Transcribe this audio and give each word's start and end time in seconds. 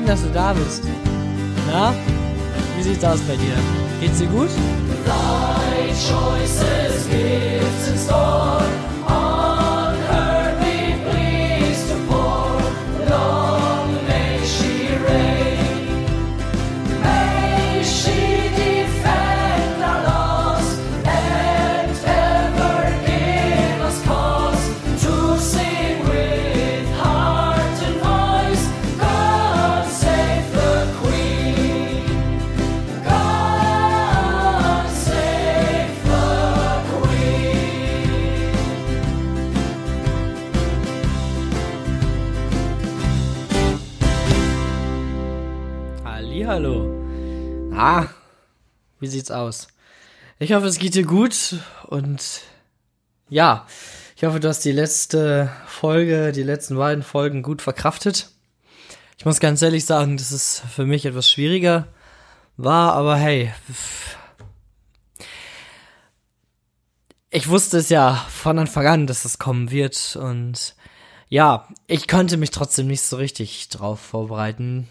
Schön, 0.00 0.06
dass 0.06 0.22
du 0.22 0.30
da 0.30 0.54
bist. 0.54 0.82
Na, 1.70 1.92
wie 2.74 2.82
sieht's 2.82 3.04
aus 3.04 3.20
bei 3.20 3.36
dir? 3.36 3.52
Geht's 4.00 4.18
dir 4.18 4.28
gut? 4.28 4.48
Thy 5.04 5.88
choices 5.88 7.06
gifts 7.10 7.88
in 7.88 7.98
store. 7.98 8.59
Ah, 47.82 48.08
wie 48.98 49.06
sieht's 49.06 49.30
aus? 49.30 49.68
Ich 50.38 50.52
hoffe, 50.52 50.66
es 50.66 50.78
geht 50.78 50.94
dir 50.94 51.06
gut 51.06 51.60
und 51.86 52.42
ja, 53.30 53.66
ich 54.16 54.24
hoffe, 54.24 54.38
du 54.38 54.48
hast 54.48 54.66
die 54.66 54.72
letzte 54.72 55.50
Folge, 55.66 56.30
die 56.32 56.42
letzten 56.42 56.76
beiden 56.76 57.02
Folgen 57.02 57.42
gut 57.42 57.62
verkraftet. 57.62 58.28
Ich 59.16 59.24
muss 59.24 59.40
ganz 59.40 59.62
ehrlich 59.62 59.86
sagen, 59.86 60.18
dass 60.18 60.30
es 60.30 60.60
für 60.70 60.84
mich 60.84 61.06
etwas 61.06 61.30
schwieriger 61.30 61.88
war, 62.58 62.92
aber 62.92 63.16
hey, 63.16 63.50
ich 67.30 67.48
wusste 67.48 67.78
es 67.78 67.88
ja 67.88 68.14
von 68.28 68.58
Anfang 68.58 68.86
an, 68.86 69.06
dass 69.06 69.24
es 69.24 69.38
kommen 69.38 69.70
wird 69.70 70.16
und 70.20 70.74
ja, 71.30 71.66
ich 71.86 72.08
konnte 72.08 72.36
mich 72.36 72.50
trotzdem 72.50 72.88
nicht 72.88 73.00
so 73.00 73.16
richtig 73.16 73.70
drauf 73.70 74.00
vorbereiten. 74.00 74.86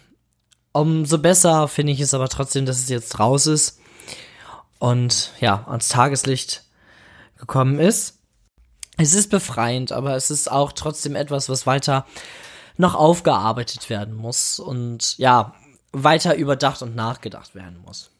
Umso 0.72 1.18
besser 1.18 1.66
finde 1.68 1.92
ich 1.92 2.00
es 2.00 2.14
aber 2.14 2.28
trotzdem, 2.28 2.66
dass 2.66 2.78
es 2.78 2.88
jetzt 2.88 3.18
raus 3.18 3.46
ist 3.46 3.80
und 4.78 5.32
ja, 5.40 5.64
ans 5.68 5.88
Tageslicht 5.88 6.64
gekommen 7.36 7.80
ist. 7.80 8.18
Es 8.96 9.14
ist 9.14 9.30
befreiend, 9.30 9.92
aber 9.92 10.14
es 10.14 10.30
ist 10.30 10.50
auch 10.50 10.72
trotzdem 10.72 11.16
etwas, 11.16 11.48
was 11.48 11.66
weiter 11.66 12.06
noch 12.76 12.94
aufgearbeitet 12.94 13.90
werden 13.90 14.14
muss 14.14 14.60
und 14.60 15.18
ja, 15.18 15.54
weiter 15.92 16.36
überdacht 16.36 16.82
und 16.82 16.94
nachgedacht 16.94 17.54
werden 17.54 17.80
muss. 17.84 18.10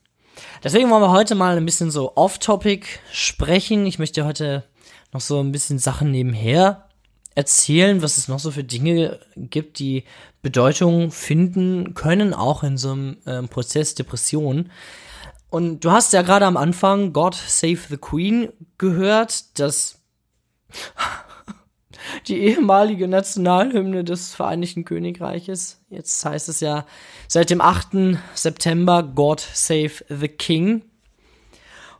Deswegen 0.65 0.91
wollen 0.91 1.03
wir 1.03 1.12
heute 1.12 1.34
mal 1.34 1.56
ein 1.56 1.67
bisschen 1.67 1.91
so 1.91 2.17
off-topic 2.17 2.87
sprechen. 3.12 3.87
Ich 3.87 3.99
möchte 3.99 4.25
heute 4.25 4.65
noch 5.12 5.21
so 5.21 5.41
ein 5.41 5.53
bisschen 5.53 5.78
Sachen 5.78 6.11
nebenher 6.11 6.89
erzählen, 7.34 8.02
was 8.02 8.18
es 8.18 8.28
noch 8.28 8.38
so 8.38 8.50
für 8.50 8.64
Dinge 8.64 9.20
gibt, 9.36 9.78
die 9.78 10.04
Bedeutung 10.42 11.10
finden 11.10 11.94
können, 11.94 12.34
auch 12.34 12.62
in 12.62 12.76
so 12.76 12.92
einem 12.92 13.18
ähm, 13.26 13.48
Prozess 13.48 13.94
Depression. 13.94 14.70
Und 15.48 15.84
du 15.84 15.90
hast 15.90 16.12
ja 16.12 16.22
gerade 16.22 16.46
am 16.46 16.56
Anfang 16.56 17.12
God 17.12 17.34
Save 17.34 17.78
the 17.88 17.96
Queen 17.96 18.52
gehört, 18.78 19.58
das 19.58 20.00
die 22.26 22.38
ehemalige 22.38 23.08
Nationalhymne 23.08 24.04
des 24.04 24.34
Vereinigten 24.34 24.84
Königreiches. 24.84 25.80
Jetzt 25.90 26.24
heißt 26.24 26.48
es 26.48 26.60
ja 26.60 26.86
seit 27.28 27.50
dem 27.50 27.60
8. 27.60 28.19
September 28.34 29.02
God 29.02 29.40
Save 29.40 29.92
the 30.08 30.28
King. 30.28 30.84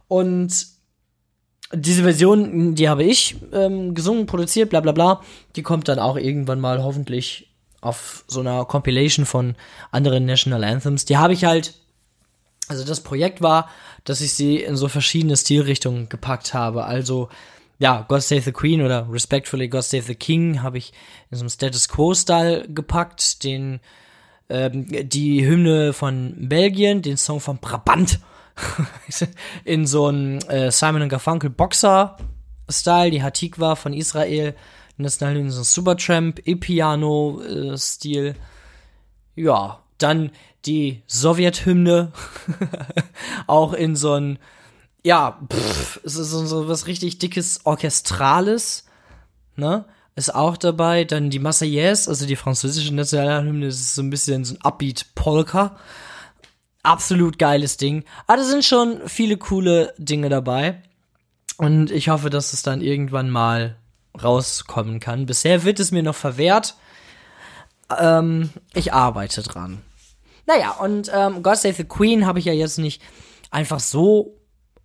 Und 0.09 0.67
diese 1.73 2.03
Version, 2.03 2.75
die 2.75 2.89
habe 2.89 3.05
ich 3.05 3.37
ähm, 3.53 3.95
gesungen, 3.95 4.27
produziert, 4.27 4.71
bla 4.71 4.81
bla 4.81 4.93
bla. 4.93 5.23
Die 5.57 5.63
kommt 5.63 5.89
dann 5.89 5.99
auch 5.99 6.17
irgendwann 6.17 6.61
mal 6.61 6.83
hoffentlich 6.83 7.49
auf 7.81 8.25
so 8.27 8.41
einer 8.41 8.65
Compilation 8.65 9.25
von 9.25 9.55
anderen 9.91 10.27
National 10.27 10.65
Anthems. 10.65 11.05
Die 11.05 11.17
habe 11.17 11.33
ich 11.33 11.45
halt, 11.45 11.75
also 12.69 12.85
das 12.85 13.01
Projekt 13.01 13.41
war, 13.41 13.69
dass 14.05 14.21
ich 14.21 14.33
sie 14.33 14.57
in 14.57 14.77
so 14.77 14.89
verschiedene 14.89 15.37
Stilrichtungen 15.37 16.09
gepackt 16.09 16.55
habe. 16.55 16.85
Also 16.85 17.29
ja, 17.79 18.05
God 18.09 18.23
Save 18.23 18.43
the 18.43 18.53
Queen 18.53 18.83
oder 18.83 19.07
Respectfully 19.11 19.69
God 19.69 19.85
Save 19.85 20.03
the 20.03 20.15
King 20.15 20.63
habe 20.63 20.79
ich 20.79 20.93
in 21.31 21.39
so 21.39 21.43
einem 21.43 21.51
Status 21.51 21.89
Quo-Style 21.89 22.69
gepackt. 22.69 23.43
Den, 23.45 23.81
ähm, 24.51 24.87
die 25.09 25.47
Hymne 25.47 25.93
von 25.93 26.35
Belgien, 26.37 27.03
den 27.03 27.17
Song 27.17 27.41
von 27.41 27.59
Brabant 27.59 28.21
in 29.65 29.87
so 29.87 30.07
einem 30.07 30.39
äh, 30.49 30.71
Simon 30.71 31.09
Garfunkel 31.09 31.49
Boxer-Style, 31.51 33.11
die 33.11 33.23
Hatikwa 33.23 33.77
von 33.77 33.95
Israel, 33.95 34.55
in 34.99 35.51
so 35.51 35.63
Supertramp, 35.63 36.43
E-Piano-Stil. 36.45 38.35
Ja, 39.35 39.79
dann 39.97 40.31
die 40.67 41.03
Sowjet-Hymne, 41.07 42.13
auch 43.47 43.73
in 43.73 43.97
so 43.97 44.13
ein 44.13 44.39
ja, 45.03 45.41
pff, 45.51 45.97
ist 46.05 46.15
so, 46.15 46.45
so 46.45 46.69
was 46.69 46.87
richtig 46.87 47.19
dickes 47.19 47.65
Orchestrales, 47.65 48.85
ne? 49.57 49.87
Ist 50.17 50.35
auch 50.35 50.57
dabei. 50.57 51.05
Dann 51.05 51.31
die 51.31 51.39
Marseillaise, 51.39 52.09
also 52.09 52.27
die 52.27 52.37
französische 52.37 52.95
Nationalhymne, 52.95 53.67
das 53.67 53.77
ist 53.77 53.95
so 53.95 54.03
ein 54.03 54.11
bisschen 54.11 54.45
so 54.45 54.55
ein 54.55 54.61
Upbeat-Polka. 54.63 55.77
Absolut 56.83 57.39
geiles 57.39 57.77
Ding. 57.77 58.05
Aber 58.27 58.39
da 58.39 58.45
sind 58.45 58.65
schon 58.65 59.01
viele 59.07 59.37
coole 59.37 59.95
Dinge 59.99 60.29
dabei. 60.29 60.83
Und 61.57 61.91
ich 61.91 62.09
hoffe, 62.09 62.31
dass 62.31 62.53
es 62.53 62.63
dann 62.63 62.81
irgendwann 62.81 63.31
mal 63.31 63.77
rauskommen 64.21 64.99
kann. 64.99 65.27
Bisher 65.27 65.65
wird 65.65 65.79
es 65.79 65.93
mir 65.93 66.03
noch 66.03 66.15
verwehrt. 66.15 66.75
Ähm, 67.99 68.51
ich 68.75 68.93
arbeite 68.93 69.43
dran. 69.43 69.83
Naja, 70.47 70.73
und 70.73 71.11
ähm, 71.15 71.43
God 71.43 71.57
Save 71.57 71.75
the 71.75 71.85
Queen 71.85 72.27
habe 72.27 72.39
ich 72.39 72.45
ja 72.45 72.53
jetzt 72.53 72.79
nicht 72.79 73.03
einfach 73.51 73.81
so 73.81 74.37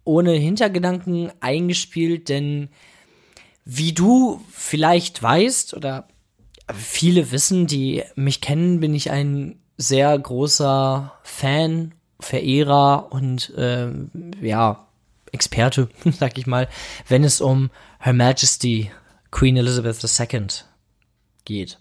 ohne 0.04 0.34
Hintergedanken 0.34 1.32
eingespielt, 1.40 2.30
denn 2.30 2.70
wie 3.66 3.94
du 3.94 4.42
vielleicht 4.52 5.22
weißt 5.22 5.74
oder 5.74 6.08
viele 6.74 7.32
wissen, 7.32 7.68
die 7.68 8.04
mich 8.16 8.42
kennen, 8.42 8.80
bin 8.80 8.94
ich 8.94 9.12
ein 9.12 9.60
sehr 9.78 10.18
großer 10.18 11.14
Fan, 11.24 11.94
Verehrer 12.20 13.12
und 13.12 13.54
ähm, 13.58 14.32
ja 14.42 14.88
Experte, 15.32 15.90
sag 16.18 16.38
ich 16.38 16.48
mal, 16.48 16.70
wenn 17.08 17.24
es 17.26 17.42
um 17.42 17.70
Her 18.00 18.14
Majesty 18.14 18.90
Queen 19.32 19.58
Elizabeth 19.58 20.02
II 20.02 20.48
geht. 21.44 21.78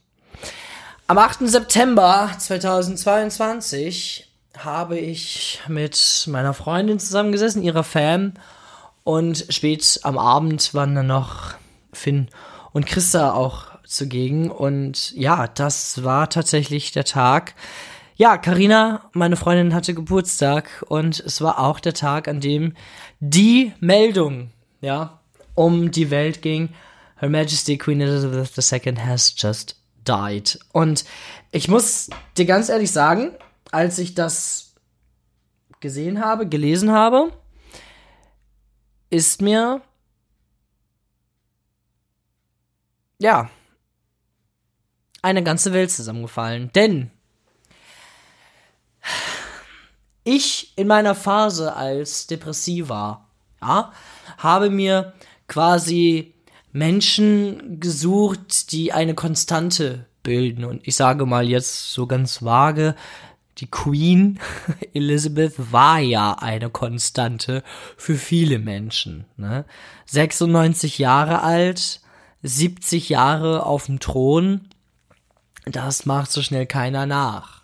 Am 1.07 1.19
8. 1.19 1.49
September 1.49 2.31
2022 2.37 4.29
habe 4.59 4.99
ich 4.99 5.61
mit 5.69 6.25
meiner 6.29 6.55
Freundin 6.55 6.99
zusammengesessen, 6.99 7.63
ihrer 7.63 7.85
Fan. 7.85 8.35
Und 9.05 9.47
spät 9.51 10.01
am 10.03 10.17
Abend 10.17 10.73
waren 10.73 10.95
dann 10.95 11.09
noch 11.09 11.55
Finn 11.95 12.29
und 12.73 12.87
Christa 12.87 13.33
auch 13.33 13.67
zugegen. 13.85 14.51
Und 14.51 15.13
ja, 15.13 15.47
das 15.47 16.05
war 16.05 16.29
tatsächlich 16.31 16.93
der 16.93 17.05
Tag. 17.05 17.55
Ja, 18.17 18.39
Karina, 18.39 19.11
meine 19.13 19.37
Freundin, 19.37 19.75
hatte 19.75 19.95
Geburtstag 19.95 20.85
und 20.89 21.19
es 21.21 21.41
war 21.41 21.59
auch 21.59 21.81
der 21.81 21.95
Tag, 21.95 22.29
an 22.29 22.41
dem 22.41 22.75
die 23.19 23.73
Meldung, 23.81 24.51
ja, 24.81 25.21
um 25.55 25.91
die 25.91 26.11
Welt 26.11 26.43
ging. 26.43 26.69
Her 27.17 27.29
Majesty 27.29 27.77
Queen 27.77 28.01
Elizabeth 28.01 28.57
II 28.57 28.97
has 28.99 29.35
just 29.37 29.77
died. 30.07 30.59
Und 30.73 31.05
ich 31.51 31.69
muss 31.69 32.11
dir 32.37 32.45
ganz 32.45 32.69
ehrlich 32.69 32.93
sagen, 32.93 33.33
als 33.73 33.99
ich 33.99 34.15
das 34.15 34.75
gesehen 35.81 36.25
habe, 36.25 36.49
gelesen 36.49 36.93
habe, 36.93 37.33
ist 39.11 39.43
mir 39.43 39.83
ja 43.19 43.51
eine 45.23 45.43
ganze 45.43 45.73
Welt 45.73 45.91
zusammengefallen. 45.91 46.71
Denn 46.75 47.11
ich 50.23 50.73
in 50.77 50.87
meiner 50.87 51.15
Phase 51.15 51.75
als 51.75 52.27
Depressiva, 52.27 53.27
ja, 53.61 53.93
habe 54.39 54.71
mir 54.71 55.15
quasi 55.49 56.35
Menschen 56.73 57.79
gesucht, 57.81 58.73
die 58.73 58.93
eine 58.93 59.15
Konstante 59.15 60.07
bilden. 60.23 60.65
Und 60.65 60.87
ich 60.87 60.97
sage 60.97 61.25
mal 61.27 61.49
jetzt 61.49 61.93
so 61.93 62.07
ganz 62.07 62.43
vage, 62.43 62.95
die 63.59 63.71
Queen 63.71 64.41
Elizabeth 64.95 65.55
war 65.73 66.01
ja 66.01 66.33
eine 66.33 66.71
Konstante 66.71 67.63
für 67.97 68.17
viele 68.17 68.59
Menschen. 68.59 69.27
Ne? 69.37 69.65
96 70.07 70.99
Jahre 70.99 71.43
alt, 71.43 72.01
70 72.45 73.09
Jahre 73.09 73.65
auf 73.65 73.87
dem 73.87 73.99
Thron. 73.99 74.69
das 75.65 76.05
macht 76.05 76.31
so 76.31 76.43
schnell 76.43 76.67
keiner 76.67 77.07
nach. 77.07 77.63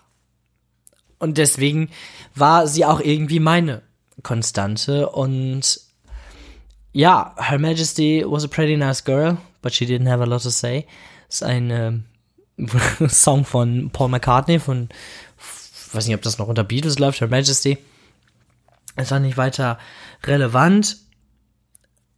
Und 1.19 1.37
deswegen 1.37 1.91
war 2.35 2.67
sie 2.67 2.87
auch 2.87 3.01
irgendwie 3.01 3.41
meine 3.41 3.83
Konstante 4.23 5.11
und 5.11 5.81
ja, 6.93 7.35
Her 7.39 7.59
Majesty 7.59 8.25
was 8.27 8.45
a 8.45 8.49
pretty 8.49 8.77
nice 8.77 9.05
girl, 9.05 9.37
but 9.61 9.73
she 9.73 9.85
didn't 9.85 10.09
have 10.09 10.23
a 10.23 10.27
lot 10.27 10.43
to 10.43 10.49
say. 10.49 10.87
ist 11.29 11.43
ein 11.43 12.05
Song 13.09 13.45
von 13.45 13.91
Paul 13.91 14.09
McCartney 14.09 14.59
von, 14.59 14.89
weiß 15.93 16.07
nicht, 16.07 16.17
ob 16.17 16.23
das 16.23 16.39
noch 16.39 16.49
unter 16.49 16.65
Beatles 16.65 16.99
läuft, 16.99 17.21
Her 17.21 17.29
Majesty. 17.29 17.77
Es 18.97 19.11
war 19.11 19.21
nicht 19.21 19.37
weiter 19.37 19.79
relevant. 20.25 20.97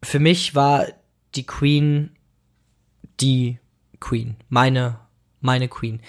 Für 0.03 0.21
mich 0.21 0.55
war 0.55 0.87
die 1.35 1.45
Queen 1.45 2.17
die 3.23 3.59
Queen, 4.01 4.37
meine, 4.49 4.99
meine 5.41 5.69
Queen. 5.69 6.01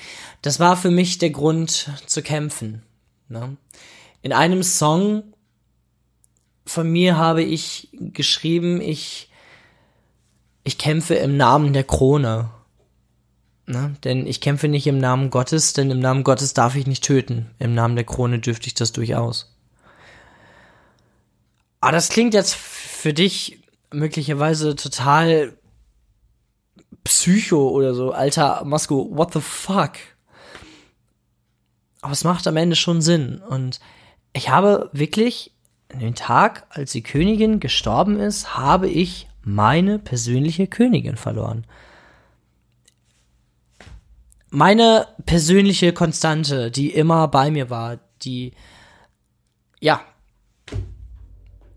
Das 0.42 0.60
war 0.60 0.76
für 0.76 0.92
mich 0.92 1.20
der 1.20 1.30
Grund 1.30 1.92
zu 2.06 2.22
kämpfen. 2.22 2.84
Ne? 3.30 3.56
In 4.22 4.34
einem 4.34 4.64
Song 4.64 5.24
von 6.66 6.92
mir 6.92 7.18
habe 7.18 7.44
ich 7.44 7.90
geschrieben, 7.92 8.82
ich, 8.82 9.30
ich 10.64 10.78
kämpfe 10.78 11.16
im 11.16 11.38
Namen 11.38 11.74
der 11.74 11.84
Krone. 11.84 12.50
Ne? 13.66 13.96
Denn 14.04 14.28
ich 14.28 14.42
kämpfe 14.42 14.68
nicht 14.68 14.88
im 14.88 14.98
Namen 14.98 15.30
Gottes, 15.30 15.74
denn 15.74 15.92
im 15.92 16.00
Namen 16.00 16.24
Gottes 16.24 16.54
darf 16.54 16.76
ich 16.76 16.88
nicht 16.88 17.04
töten. 17.04 17.52
Im 17.60 17.74
Namen 17.74 17.96
der 17.96 18.06
Krone 18.06 18.40
dürfte 18.40 18.68
ich 18.68 18.74
das 18.74 18.92
durchaus. 18.92 19.56
Aber 21.80 21.92
das 21.92 22.10
klingt 22.10 22.34
jetzt 22.34 22.56
für 22.56 23.14
dich 23.14 23.60
möglicherweise 23.92 24.76
total 24.76 25.54
Psycho 27.04 27.70
oder 27.70 27.94
so. 27.94 28.12
Alter, 28.12 28.64
Masko, 28.66 29.10
what 29.12 29.34
the 29.34 29.42
fuck? 29.42 29.94
Aber 32.02 32.12
es 32.12 32.24
macht 32.24 32.48
am 32.48 32.58
Ende 32.58 32.76
schon 32.76 33.02
Sinn. 33.02 33.42
Und 33.48 33.80
ich 34.34 34.50
habe 34.50 34.90
wirklich 34.94 35.52
an 35.94 36.00
dem 36.00 36.16
Tag, 36.16 36.66
als 36.70 36.92
die 36.92 37.04
Königin 37.04 37.60
gestorben 37.60 38.20
ist, 38.20 38.56
habe 38.58 38.90
ich 38.90 39.28
meine 39.44 40.00
persönliche 40.00 40.68
Königin 40.68 41.18
verloren. 41.18 41.66
Meine 44.50 45.08
persönliche 45.26 45.94
Konstante, 45.94 46.72
die 46.72 46.92
immer 46.92 47.28
bei 47.28 47.52
mir 47.52 47.70
war, 47.70 48.00
die, 48.22 48.54
ja, 49.80 50.02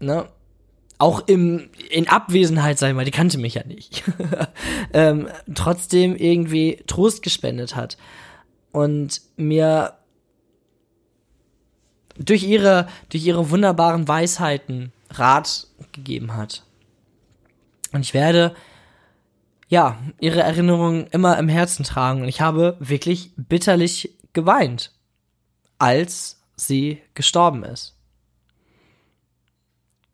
ne, 0.00 0.28
auch 0.98 1.26
im, 1.26 1.68
in 1.90 2.08
Abwesenheit, 2.08 2.80
ich 2.80 2.94
mal, 2.94 3.04
die 3.04 3.10
kannte 3.10 3.38
mich 3.38 3.54
ja 3.54 3.64
nicht, 3.64 4.02
ähm, 4.92 5.28
trotzdem 5.54 6.16
irgendwie 6.16 6.82
Trost 6.86 7.22
gespendet 7.22 7.76
hat 7.76 7.96
und 8.72 9.20
mir 9.36 9.94
durch 12.18 12.44
ihre, 12.44 12.88
durch 13.10 13.24
ihre 13.24 13.50
wunderbaren 13.50 14.08
Weisheiten 14.08 14.92
Rat 15.10 15.66
gegeben 15.92 16.34
hat. 16.34 16.62
Und 17.92 18.00
ich 18.00 18.14
werde, 18.14 18.54
ja, 19.68 19.98
ihre 20.20 20.40
Erinnerungen 20.40 21.06
immer 21.08 21.38
im 21.38 21.48
Herzen 21.48 21.84
tragen. 21.84 22.22
Und 22.22 22.28
ich 22.28 22.40
habe 22.40 22.76
wirklich 22.78 23.32
bitterlich 23.36 24.14
geweint, 24.32 24.92
als 25.78 26.42
sie 26.56 27.02
gestorben 27.14 27.64
ist. 27.64 27.94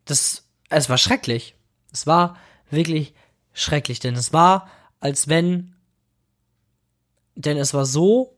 Das, 0.05 0.42
es 0.75 0.89
war 0.89 0.97
schrecklich. 0.97 1.55
Es 1.91 2.07
war 2.07 2.37
wirklich 2.69 3.13
schrecklich, 3.53 3.99
denn 3.99 4.15
es 4.15 4.33
war, 4.33 4.69
als 4.99 5.27
wenn, 5.27 5.75
denn 7.35 7.57
es 7.57 7.73
war 7.73 7.85
so, 7.85 8.35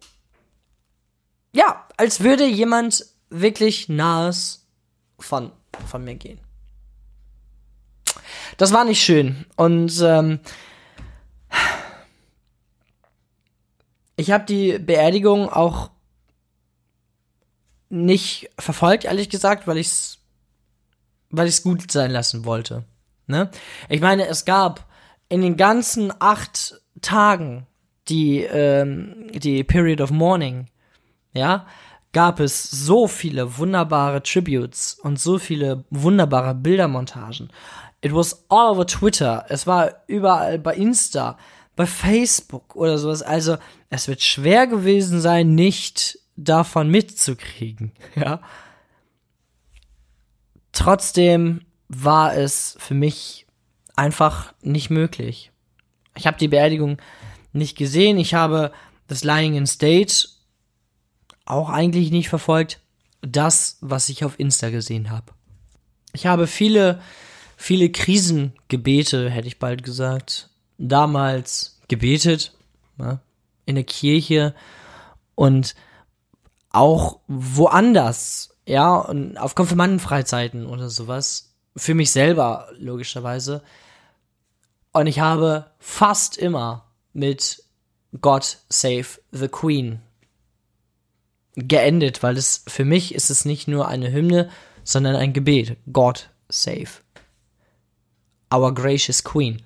ja, 1.54 1.88
als 1.98 2.22
würde 2.22 2.46
jemand 2.46 3.06
wirklich 3.30 3.88
nahes 3.90 4.68
von, 5.20 5.52
von 5.88 6.04
mir 6.04 6.16
gehen. 6.16 6.40
Das 8.58 8.72
war 8.72 8.86
nicht 8.86 9.04
schön. 9.04 9.46
Und 9.56 10.02
ähm, 10.02 10.40
ich 14.16 14.32
habe 14.32 14.46
die 14.46 14.80
Beerdigung 14.80 15.50
auch 15.50 15.92
nicht 17.90 18.50
verfolgt, 18.58 19.06
ehrlich 19.06 19.30
gesagt, 19.30 19.68
weil 19.68 19.78
ich's, 19.78 20.20
weil 21.38 21.48
ich's 21.48 21.64
gut 21.64 21.92
sein 21.92 22.12
lassen 22.12 22.46
wollte. 22.46 22.84
Ne? 23.28 23.50
Ich 23.90 24.02
meine, 24.02 24.28
es 24.28 24.46
gab 24.46 24.86
in 25.30 25.42
den 25.42 25.58
ganzen 25.58 26.14
acht 26.20 26.82
Tagen 27.02 27.68
die 28.08 28.42
ähm, 28.42 29.28
die 29.34 29.64
Period 29.64 30.02
of 30.02 30.12
Mourning, 30.12 30.68
ja, 31.34 31.66
gab 32.14 32.40
es 32.40 32.64
so 32.64 33.08
viele 33.08 33.58
wunderbare 33.58 34.24
Tributes 34.24 34.98
und 35.02 35.20
so 35.20 35.38
viele 35.40 35.84
wunderbare 35.90 36.56
Bildermontagen. 36.56 37.50
It 38.02 38.14
was 38.14 38.46
all 38.50 38.72
over 38.72 38.86
Twitter, 38.86 39.46
es 39.50 39.66
war 39.66 40.04
überall 40.08 40.60
bei 40.60 40.76
Insta, 40.76 41.38
bei 41.76 41.86
Facebook 41.86 42.76
oder 42.76 42.98
sowas. 42.98 43.22
Also 43.22 43.58
es 43.90 44.08
wird 44.08 44.22
schwer 44.22 44.68
gewesen 44.68 45.20
sein, 45.20 45.56
nicht 45.56 46.20
davon 46.36 46.90
mitzukriegen, 46.90 47.92
ja. 48.16 48.42
Trotzdem 50.76 51.62
war 51.88 52.36
es 52.36 52.76
für 52.80 52.94
mich 52.94 53.48
einfach 53.96 54.54
nicht 54.62 54.90
möglich. 54.90 55.52
Ich 56.16 56.28
habe 56.28 56.38
die 56.38 56.50
Beerdigung 56.50 56.98
nicht 57.54 57.78
gesehen. 57.78 58.18
Ich 58.18 58.34
habe 58.34 58.72
das 59.08 59.24
Lying 59.24 59.56
in 59.56 59.66
State 59.66 60.28
auch 61.46 61.70
eigentlich 61.70 62.12
nicht 62.12 62.30
verfolgt. 62.30 62.82
Das, 63.22 63.78
was 63.82 64.10
ich 64.10 64.26
auf 64.26 64.40
Insta 64.40 64.70
gesehen 64.70 65.10
habe. 65.10 65.34
Ich 66.14 66.26
habe 66.28 66.46
viele, 66.46 67.02
viele 67.56 67.90
Krisengebete, 67.90 69.30
hätte 69.30 69.48
ich 69.48 69.60
bald 69.60 69.84
gesagt, 69.84 70.50
damals 70.78 71.80
gebetet, 71.88 72.54
ne, 72.98 73.20
in 73.66 73.76
der 73.76 73.86
Kirche 73.86 74.54
und 75.36 75.74
auch 76.72 77.20
woanders, 77.28 78.55
ja, 78.66 78.96
und 78.96 79.38
auf 79.38 79.56
Konfirmandenfreizeiten 79.56 80.66
oder 80.66 80.90
sowas, 80.90 81.54
für 81.78 81.94
mich 81.94 82.12
selber, 82.12 82.70
logischerweise. 82.78 83.62
Und 84.92 85.08
ich 85.08 85.20
habe 85.20 85.72
fast 85.80 86.38
immer 86.38 86.86
mit 87.14 87.64
God 88.22 88.60
Save 88.70 89.08
the 89.32 89.48
Queen 89.48 90.02
geendet, 91.56 92.24
weil 92.24 92.38
es 92.38 92.64
für 92.68 92.86
mich 92.86 93.14
ist 93.14 93.30
es 93.30 93.46
nicht 93.46 93.68
nur 93.68 93.88
eine 93.88 94.12
Hymne, 94.12 94.50
sondern 94.84 95.16
ein 95.16 95.34
Gebet. 95.34 95.78
God 95.92 96.30
save 96.50 96.90
our 98.54 98.74
gracious 98.74 99.24
Queen. 99.24 99.62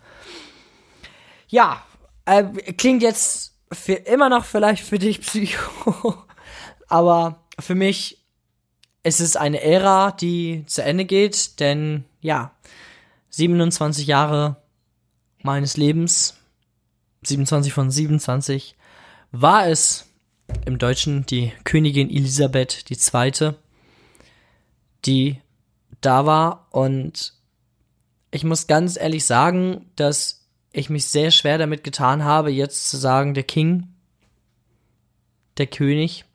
Ja, 1.48 1.84
äh, 2.26 2.44
klingt 2.74 3.02
jetzt 3.02 3.56
für 3.72 3.94
immer 3.94 4.30
noch 4.30 4.46
vielleicht 4.46 4.84
für 4.84 5.00
dich 5.00 5.22
Psycho, 5.22 6.16
aber 6.88 7.44
für 7.60 7.76
mich 7.76 8.19
ist 9.04 9.20
es 9.20 9.36
eine 9.36 9.62
Ära, 9.62 10.12
die 10.12 10.64
zu 10.66 10.84
Ende 10.84 11.06
geht, 11.06 11.60
denn 11.60 12.06
ja, 12.22 12.52
27 13.30 14.08
Jahre 14.08 14.58
meines 15.42 15.78
Lebens, 15.78 16.38
27 17.24 17.74
von 17.74 17.92
27, 17.92 18.76
war 19.32 19.68
es 19.68 20.06
im 20.66 20.78
Deutschen 20.78 21.26
die 21.26 21.52
Königin 21.64 22.10
Elisabeth 22.10 22.86
II., 22.90 23.54
die 25.06 25.40
da 26.02 26.26
war. 26.26 26.68
Und 26.72 27.34
ich 28.32 28.44
muss 28.44 28.68
ganz 28.68 28.98
ehrlich 28.98 29.26
sagen, 29.26 29.86
dass 29.96 30.48
ich 30.72 30.90
mich 30.90 31.06
sehr 31.06 31.32
schwer 31.32 31.58
damit 31.58 31.84
getan 31.84 32.24
habe, 32.24 32.52
jetzt 32.52 32.90
zu 32.90 32.98
sagen, 32.98 33.34
der 33.34 33.44
King, 33.44 33.88
der 35.58 35.68
König. 35.68 36.26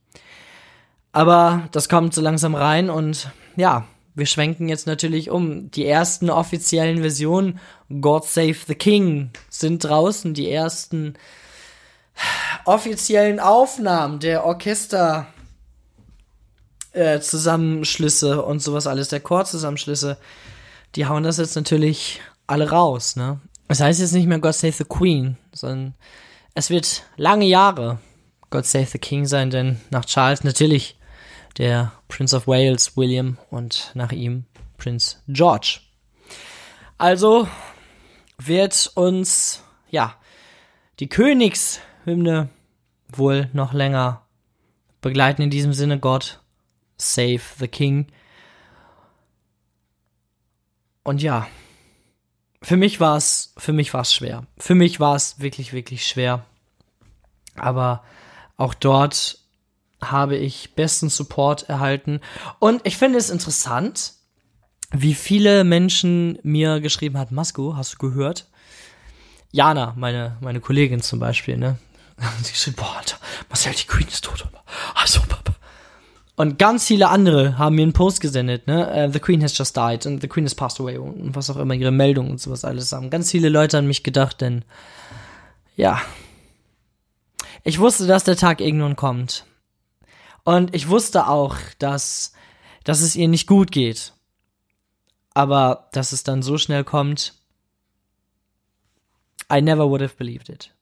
Aber 1.14 1.68
das 1.70 1.88
kommt 1.88 2.12
so 2.12 2.20
langsam 2.20 2.56
rein 2.56 2.90
und 2.90 3.30
ja, 3.54 3.86
wir 4.16 4.26
schwenken 4.26 4.68
jetzt 4.68 4.88
natürlich 4.88 5.30
um. 5.30 5.70
Die 5.70 5.86
ersten 5.86 6.28
offiziellen 6.28 6.98
Versionen, 6.98 7.60
God 8.00 8.24
Save 8.24 8.56
the 8.66 8.74
King, 8.74 9.30
sind 9.48 9.84
draußen. 9.84 10.34
Die 10.34 10.50
ersten 10.50 11.14
offiziellen 12.64 13.38
Aufnahmen 13.38 14.18
der 14.18 14.44
Orchester 14.44 15.28
äh, 16.90 17.20
Zusammenschlüsse 17.20 18.42
und 18.42 18.60
sowas 18.60 18.88
alles, 18.88 19.06
der 19.06 19.20
Chorzusammenschlüsse, 19.20 20.18
die 20.96 21.06
hauen 21.06 21.22
das 21.22 21.36
jetzt 21.36 21.54
natürlich 21.54 22.20
alle 22.48 22.70
raus, 22.70 23.14
ne? 23.14 23.40
Es 23.68 23.80
heißt 23.80 24.00
jetzt 24.00 24.12
nicht 24.12 24.26
mehr 24.26 24.40
God 24.40 24.54
Save 24.54 24.72
the 24.72 24.84
Queen, 24.84 25.36
sondern 25.52 25.94
es 26.54 26.70
wird 26.70 27.04
lange 27.16 27.46
Jahre 27.46 28.00
God 28.50 28.66
Save 28.66 28.86
the 28.86 28.98
King 28.98 29.26
sein, 29.26 29.50
denn 29.50 29.80
nach 29.90 30.06
Charles 30.06 30.42
natürlich 30.42 30.96
der 31.58 31.92
Prince 32.08 32.36
of 32.36 32.46
Wales, 32.46 32.96
William 32.96 33.38
und 33.50 33.90
nach 33.94 34.12
ihm 34.12 34.44
Prince 34.76 35.16
George. 35.28 35.80
Also 36.98 37.48
wird 38.38 38.90
uns, 38.94 39.62
ja, 39.90 40.16
die 41.00 41.08
Königshymne 41.08 42.48
wohl 43.08 43.48
noch 43.52 43.72
länger 43.72 44.26
begleiten. 45.00 45.42
In 45.42 45.50
diesem 45.50 45.72
Sinne, 45.72 45.98
God 45.98 46.40
save 46.96 47.42
the 47.58 47.68
King. 47.68 48.06
Und 51.02 51.22
ja, 51.22 51.46
für 52.62 52.76
mich 52.76 53.00
war 53.00 53.16
es, 53.16 53.52
für 53.58 53.72
mich 53.72 53.92
war 53.92 54.00
es 54.00 54.14
schwer. 54.14 54.46
Für 54.56 54.74
mich 54.74 55.00
war 55.00 55.16
es 55.16 55.38
wirklich, 55.40 55.72
wirklich 55.72 56.06
schwer. 56.06 56.46
Aber 57.56 58.02
auch 58.56 58.74
dort 58.74 59.43
habe 60.10 60.36
ich 60.36 60.74
besten 60.74 61.08
Support 61.08 61.68
erhalten. 61.68 62.20
Und 62.58 62.82
ich 62.84 62.96
finde 62.96 63.18
es 63.18 63.30
interessant, 63.30 64.12
wie 64.90 65.14
viele 65.14 65.64
Menschen 65.64 66.38
mir 66.42 66.80
geschrieben 66.80 67.18
hat, 67.18 67.32
Masko, 67.32 67.76
hast 67.76 67.94
du 67.94 67.98
gehört? 67.98 68.46
Jana, 69.50 69.94
meine, 69.96 70.36
meine 70.40 70.60
Kollegin 70.60 71.00
zum 71.00 71.18
Beispiel, 71.20 71.56
ne? 71.56 71.78
Sie 72.42 72.52
geschrieben, 72.52 72.76
boah, 72.76 72.96
Alter, 72.98 73.16
Marcel, 73.48 73.72
die 73.74 73.86
Queen 73.86 74.08
ist 74.08 74.24
tot. 74.24 74.46
Also. 74.94 75.20
Und 76.36 76.58
ganz 76.58 76.86
viele 76.86 77.10
andere 77.10 77.58
haben 77.58 77.76
mir 77.76 77.82
einen 77.82 77.92
Post 77.92 78.20
gesendet, 78.20 78.66
ne? 78.66 79.06
Uh, 79.08 79.12
the 79.12 79.20
Queen 79.20 79.42
has 79.42 79.56
just 79.56 79.76
died 79.76 80.04
and 80.04 80.20
the 80.20 80.26
Queen 80.26 80.44
has 80.44 80.54
passed 80.54 80.80
away 80.80 80.98
und 80.98 81.34
was 81.36 81.48
auch 81.48 81.56
immer, 81.56 81.74
ihre 81.74 81.92
Meldungen 81.92 82.32
und 82.32 82.40
sowas 82.40 82.64
alles 82.64 82.92
haben. 82.92 83.10
Ganz 83.10 83.30
viele 83.30 83.48
Leute 83.48 83.78
an 83.78 83.86
mich 83.86 84.02
gedacht, 84.02 84.40
denn 84.40 84.64
ja. 85.76 86.00
Ich 87.62 87.78
wusste, 87.78 88.06
dass 88.06 88.24
der 88.24 88.36
Tag 88.36 88.60
irgendwann 88.60 88.96
kommt. 88.96 89.46
Und 90.44 90.74
ich 90.74 90.88
wusste 90.88 91.26
auch, 91.26 91.56
dass, 91.78 92.32
dass 92.84 93.00
es 93.00 93.16
ihr 93.16 93.28
nicht 93.28 93.46
gut 93.46 93.72
geht. 93.72 94.12
Aber 95.32 95.88
dass 95.92 96.12
es 96.12 96.22
dann 96.22 96.42
so 96.42 96.58
schnell 96.58 96.84
kommt, 96.84 97.34
I 99.52 99.60
never 99.60 99.88
would 99.88 100.02
have 100.02 100.14
believed 100.16 100.48
it. 100.48 100.72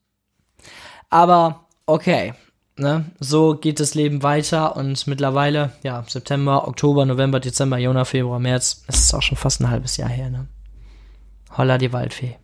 Aber 1.09 1.67
okay, 1.85 2.33
ne, 2.77 3.11
so 3.19 3.55
geht 3.55 3.79
das 3.79 3.95
Leben 3.95 4.23
weiter 4.23 4.75
und 4.75 5.07
mittlerweile, 5.07 5.73
ja, 5.83 6.03
September, 6.07 6.67
Oktober, 6.67 7.05
November, 7.05 7.39
Dezember, 7.39 7.77
Januar, 7.77 8.05
Februar, 8.05 8.39
März, 8.39 8.83
es 8.87 8.99
ist 8.99 9.13
auch 9.13 9.21
schon 9.21 9.37
fast 9.37 9.61
ein 9.61 9.69
halbes 9.69 9.97
Jahr 9.97 10.09
her, 10.09 10.29
ne? 10.29 10.47
Holla 11.57 11.77
die 11.77 11.93
Waldfee. 11.93 12.37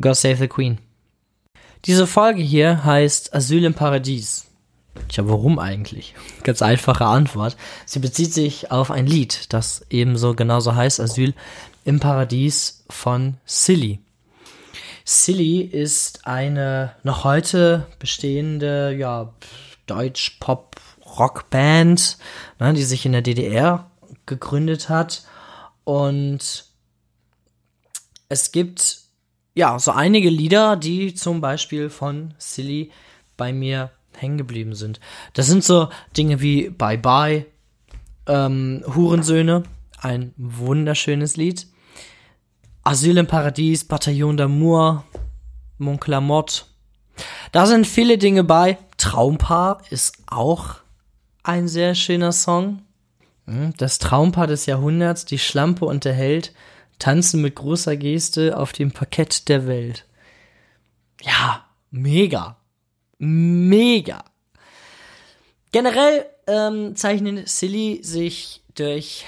God 0.00 0.16
save 0.16 0.36
the 0.36 0.48
Queen. 0.48 0.78
Diese 1.84 2.06
Folge 2.06 2.42
hier 2.42 2.84
heißt 2.84 3.34
Asyl 3.34 3.64
im 3.64 3.74
Paradies. 3.74 4.46
Tja, 5.08 5.28
warum 5.28 5.58
eigentlich? 5.58 6.14
Ganz 6.42 6.62
einfache 6.62 7.04
Antwort. 7.04 7.58
Sie 7.84 7.98
bezieht 7.98 8.32
sich 8.32 8.70
auf 8.70 8.90
ein 8.90 9.06
Lied, 9.06 9.52
das 9.52 9.84
ebenso 9.90 10.34
genauso 10.34 10.74
heißt 10.74 11.00
Asyl 11.00 11.34
im 11.84 12.00
Paradies 12.00 12.84
von 12.88 13.36
Silly. 13.44 14.00
Silly 15.04 15.60
ist 15.60 16.26
eine 16.26 16.96
noch 17.02 17.24
heute 17.24 17.86
bestehende, 17.98 18.96
ja, 18.96 19.34
Deutsch-Pop-Rock-Band, 19.86 22.16
ne, 22.58 22.72
die 22.72 22.84
sich 22.84 23.04
in 23.04 23.12
der 23.12 23.20
DDR 23.22 23.90
gegründet 24.24 24.88
hat. 24.88 25.24
Und 25.84 26.64
es 28.30 28.50
gibt, 28.52 29.00
ja, 29.54 29.78
so 29.78 29.90
einige 29.90 30.30
Lieder, 30.30 30.76
die 30.76 31.12
zum 31.14 31.42
Beispiel 31.42 31.90
von 31.90 32.32
Silly 32.38 32.90
bei 33.36 33.52
mir 33.52 33.90
hängen 34.16 34.38
geblieben 34.38 34.74
sind. 34.74 35.00
Das 35.32 35.46
sind 35.46 35.64
so 35.64 35.88
Dinge 36.16 36.40
wie 36.40 36.70
Bye 36.70 36.98
Bye, 36.98 37.46
ähm, 38.26 38.82
Hurensöhne, 38.94 39.64
ein 39.98 40.32
wunderschönes 40.36 41.36
Lied. 41.36 41.66
Asyl 42.82 43.16
im 43.18 43.26
Paradies, 43.26 43.84
Bataillon 43.84 44.36
d'Amour, 44.36 45.02
Mon 45.78 45.98
Clamotte. 45.98 46.64
Da 47.52 47.66
sind 47.66 47.86
viele 47.86 48.18
Dinge 48.18 48.44
bei. 48.44 48.78
Traumpaar 48.98 49.80
ist 49.90 50.18
auch 50.26 50.76
ein 51.42 51.68
sehr 51.68 51.94
schöner 51.94 52.32
Song. 52.32 52.82
Hm, 53.46 53.74
Das 53.76 53.98
Traumpaar 53.98 54.46
des 54.46 54.66
Jahrhunderts, 54.66 55.24
die 55.24 55.38
Schlampe 55.38 55.84
und 55.84 56.04
der 56.04 56.14
Held, 56.14 56.52
tanzen 56.98 57.40
mit 57.42 57.54
großer 57.54 57.96
Geste 57.96 58.56
auf 58.56 58.72
dem 58.72 58.92
Parkett 58.92 59.48
der 59.48 59.66
Welt. 59.66 60.06
Ja, 61.22 61.64
mega. 61.90 62.56
Mega. 63.24 64.24
Generell 65.72 66.26
ähm, 66.46 66.94
zeichnet 66.94 67.48
Silly 67.48 68.00
sich 68.02 68.62
durch 68.74 69.24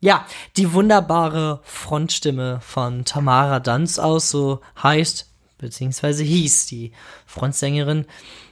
ja, 0.00 0.26
die 0.56 0.72
wunderbare 0.72 1.60
Frontstimme 1.64 2.60
von 2.62 3.04
Tamara 3.04 3.60
Danz 3.60 3.98
aus, 3.98 4.30
so 4.30 4.60
heißt, 4.82 5.28
beziehungsweise 5.58 6.22
hieß 6.22 6.66
die 6.66 6.92
Frontsängerin. 7.26 8.06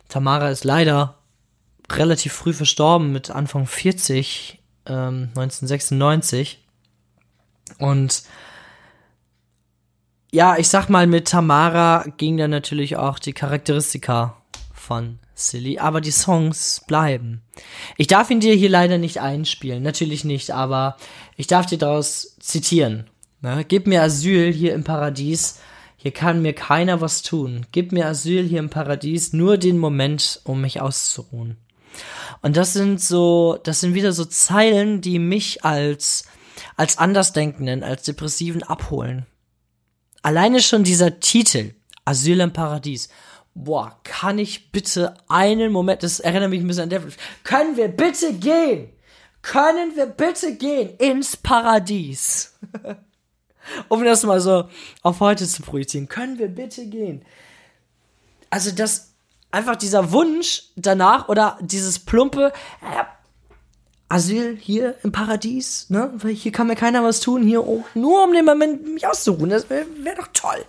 Tamara 0.09 0.51
ist 0.51 0.65
leider 0.65 1.19
relativ 1.91 2.35
früh 2.35 2.53
verstorben, 2.53 3.13
mit 3.13 3.31
Anfang 3.31 3.67
40, 3.67 4.61
ähm, 4.87 5.31
1996. 5.37 6.63
Und 7.79 8.25
ja, 10.31 10.59
ich 10.59 10.69
sag 10.69 10.91
mal, 10.91 11.07
mit 11.07 11.29
Tamara 11.29 12.05
ging 12.19 12.37
dann 12.37 12.51
natürlich 12.51 12.97
auch 12.97 13.19
die 13.19 13.33
Charakteristika 13.33 14.38
von 14.89 15.19
Silly, 15.35 15.79
aber 15.79 16.01
die 16.01 16.11
Songs 16.11 16.83
bleiben. 16.87 17.43
Ich 17.99 18.07
darf 18.07 18.31
ihn 18.31 18.41
dir 18.41 18.55
hier 18.55 18.71
leider 18.71 18.97
nicht 18.97 19.21
einspielen, 19.21 19.83
natürlich 19.83 20.25
nicht, 20.25 20.51
aber 20.51 20.97
ich 21.37 21.47
darf 21.47 21.67
dir 21.67 21.77
daraus 21.77 22.37
zitieren. 22.41 23.11
Ne? 23.43 23.67
Gib 23.69 23.87
mir 23.87 24.03
Asyl 24.03 24.51
hier 24.51 24.73
im 24.73 24.85
Paradies, 24.85 25.61
hier 25.99 26.13
kann 26.13 26.41
mir 26.41 26.55
keiner 26.55 27.03
was 27.03 27.21
tun. 27.21 27.67
Gib 27.71 27.93
mir 27.93 28.07
Asyl 28.07 28.49
hier 28.49 28.61
im 28.61 28.71
Paradies, 28.71 29.35
nur 29.35 29.59
den 29.59 29.77
Moment, 29.77 30.41
um 30.45 30.63
mich 30.63 30.81
auszuruhen. 30.81 31.59
Und 32.41 32.57
das 32.57 32.73
sind 32.73 32.99
so, 32.99 33.59
das 33.63 33.81
sind 33.81 33.93
wieder 33.93 34.13
so 34.13 34.25
Zeilen, 34.25 35.03
die 35.03 35.19
mich 35.19 35.67
als, 35.67 36.25
als 36.77 36.97
Andersdenkenden, 36.97 37.83
als 37.83 38.05
Depressiven 38.05 38.63
abholen. 38.63 39.27
Alleine 40.23 40.61
schon 40.63 40.83
dieser 40.83 41.21
Titel, 41.21 41.75
Asyl 42.07 42.41
im 42.41 42.55
Paradies. 42.55 43.11
Boah, 43.65 43.99
kann 44.05 44.39
ich 44.39 44.71
bitte 44.71 45.15
einen 45.29 45.73
Moment, 45.73 46.05
das 46.05 46.21
erinnert 46.21 46.51
mich 46.51 46.61
ein 46.61 46.67
bisschen 46.69 46.85
an 46.85 46.91
Devil. 46.91 47.13
Können 47.43 47.77
wir 47.77 47.89
bitte 47.89 48.33
gehen? 48.33 48.89
Können 49.43 49.97
wir 49.97 50.07
bitte 50.07 50.55
gehen 50.55 50.97
ins 50.99 51.37
Paradies? 51.37 52.55
um 53.89 54.05
das 54.05 54.23
mal 54.23 54.41
so 54.41 54.69
auf 55.03 55.19
heute 55.19 55.47
zu 55.49 55.63
projizieren. 55.63 56.09
Können 56.09 56.39
wir 56.39 56.47
bitte 56.47 56.87
gehen? 56.87 57.23
Also 58.49 58.71
das, 58.71 59.11
einfach 59.51 59.75
dieser 59.75 60.13
Wunsch 60.13 60.65
danach 60.77 61.29
oder 61.29 61.59
dieses 61.61 61.99
plumpe, 61.99 62.53
äh, 62.81 63.05
Asyl 64.09 64.57
hier 64.57 64.95
im 65.03 65.11
Paradies, 65.11 65.91
ne? 65.91 66.13
Weil 66.15 66.33
hier 66.33 66.53
kann 66.53 66.69
mir 66.69 66.77
keiner 66.77 67.03
was 67.03 67.21
tun, 67.21 67.43
hier 67.43 67.67
oh, 67.67 67.85
nur 67.95 68.25
um 68.25 68.33
den 68.33 68.45
Moment 68.45 68.87
mich 68.87 69.07
auszuruhen. 69.07 69.51
Das 69.51 69.69
wäre 69.69 69.85
wär 70.03 70.15
doch 70.15 70.29
toll. 70.33 70.65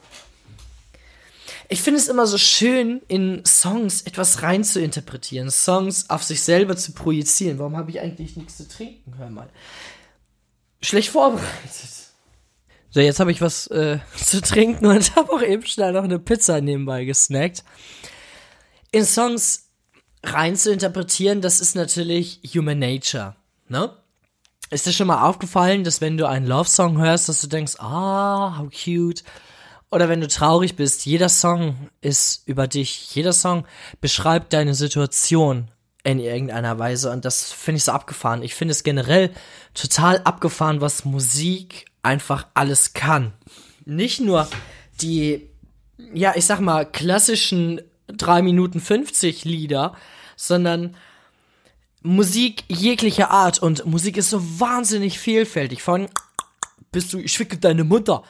Ich 1.71 1.83
finde 1.83 1.99
es 1.99 2.07
immer 2.07 2.25
so 2.25 2.39
schön, 2.39 2.99
in 3.07 3.45
Songs 3.45 4.01
etwas 4.01 4.41
rein 4.41 4.63
zu 4.63 4.81
interpretieren, 4.81 5.51
Songs 5.51 6.09
auf 6.09 6.23
sich 6.23 6.41
selber 6.41 6.75
zu 6.75 6.93
projizieren. 6.93 7.59
Warum 7.59 7.77
habe 7.77 7.91
ich 7.91 7.99
eigentlich 7.99 8.35
nichts 8.35 8.57
zu 8.57 8.67
trinken? 8.67 9.13
Hör 9.19 9.29
mal. 9.29 9.47
Schlecht 10.81 11.09
vorbereitet. 11.09 11.99
So, 12.89 13.01
jetzt 13.01 13.19
habe 13.19 13.31
ich 13.31 13.39
was 13.39 13.67
äh, 13.67 13.99
zu 14.15 14.41
trinken 14.41 14.87
und 14.87 15.15
habe 15.15 15.31
auch 15.31 15.43
eben 15.43 15.63
schnell 15.63 15.93
noch 15.93 16.03
eine 16.03 16.17
Pizza 16.17 16.59
nebenbei 16.59 17.05
gesnackt. 17.05 17.63
In 18.91 19.05
Songs 19.05 19.69
rein 20.23 20.55
zu 20.55 20.73
interpretieren, 20.73 21.39
das 21.41 21.61
ist 21.61 21.75
natürlich 21.75 22.41
Human 22.55 22.79
Nature, 22.79 23.35
ne? 23.67 23.95
Ist 24.71 24.87
dir 24.87 24.91
schon 24.91 25.07
mal 25.07 25.27
aufgefallen, 25.27 25.83
dass 25.83 26.01
wenn 26.01 26.17
du 26.17 26.27
einen 26.27 26.45
Love-Song 26.47 26.99
hörst, 26.99 27.29
dass 27.29 27.41
du 27.41 27.47
denkst, 27.47 27.75
ah, 27.79 28.57
how 28.57 28.69
cute. 28.71 29.23
Oder 29.91 30.07
wenn 30.07 30.21
du 30.21 30.27
traurig 30.27 30.75
bist, 30.75 31.05
jeder 31.05 31.29
Song 31.29 31.89
ist 32.01 32.47
über 32.47 32.67
dich. 32.67 33.15
Jeder 33.15 33.33
Song 33.33 33.65
beschreibt 34.01 34.53
deine 34.53 34.75
Situation 34.75 35.71
in 36.03 36.19
irgendeiner 36.19 36.77
Weise. 36.77 37.11
Und 37.11 37.25
das 37.25 37.51
finde 37.51 37.77
ich 37.77 37.83
so 37.85 37.91
abgefahren. 37.91 38.43
Ich 38.43 38.53
finde 38.55 38.71
es 38.73 38.83
generell 38.83 39.31
total 39.73 40.19
abgefahren, 40.19 40.81
was 40.81 41.05
Musik 41.05 41.85
einfach 42.03 42.47
alles 42.53 42.93
kann. 42.93 43.33
Nicht 43.85 44.21
nur 44.21 44.47
die, 45.01 45.49
ja, 46.13 46.33
ich 46.35 46.45
sag 46.45 46.59
mal, 46.59 46.85
klassischen 46.85 47.81
3 48.07 48.43
Minuten 48.43 48.79
50 48.79 49.43
Lieder, 49.45 49.95
sondern 50.35 50.95
Musik 52.01 52.63
jeglicher 52.67 53.31
Art. 53.31 53.59
Und 53.59 53.85
Musik 53.85 54.17
ist 54.17 54.29
so 54.29 54.59
wahnsinnig 54.59 55.19
vielfältig. 55.19 55.81
Von 55.81 56.09
bist 56.91 57.11
du, 57.11 57.19
ich 57.19 57.31
schicke 57.31 57.57
deine 57.57 57.83
Mutter. 57.83 58.23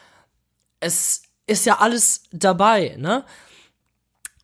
Es 0.79 1.23
ist 1.49 1.65
ja 1.65 1.79
alles 1.79 2.23
dabei, 2.31 2.95
ne? 2.97 3.25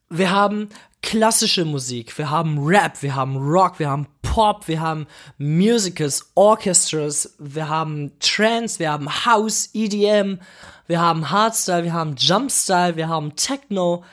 Wir 0.10 0.32
haben 0.32 0.70
klassische 1.02 1.66
Musik, 1.66 2.18
wir 2.18 2.30
haben 2.30 2.58
Rap, 2.66 3.02
wir 3.02 3.16
haben 3.16 3.38
Rock, 3.38 3.80
wir 3.80 3.90
haben 3.90 4.08
Pop, 4.22 4.68
wir 4.68 4.82
haben 4.82 5.08
Musicals, 5.38 6.32
Orchestras, 6.36 7.36
wir 7.38 7.70
haben 7.70 8.12
Trance, 8.20 8.80
wir 8.80 8.92
haben 8.92 9.08
House, 9.26 9.70
EDM, 9.74 10.40
wir 10.88 11.00
haben 11.00 11.30
Hardstyle, 11.30 11.84
wir 11.84 11.94
haben 11.94 12.16
Jumpstyle, 12.18 12.96
wir 12.96 13.08
haben 13.08 13.36
Techno, 13.36 14.04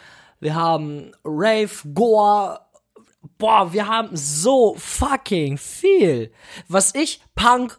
wir 0.40 0.54
haben 0.54 1.12
Rave, 1.24 1.70
Gore, 1.94 2.60
boah, 3.38 3.72
wir 3.72 3.86
haben 3.86 4.10
so 4.12 4.74
fucking 4.78 5.58
viel. 5.58 6.32
Was 6.68 6.94
ich 6.94 7.20
Punk, 7.34 7.78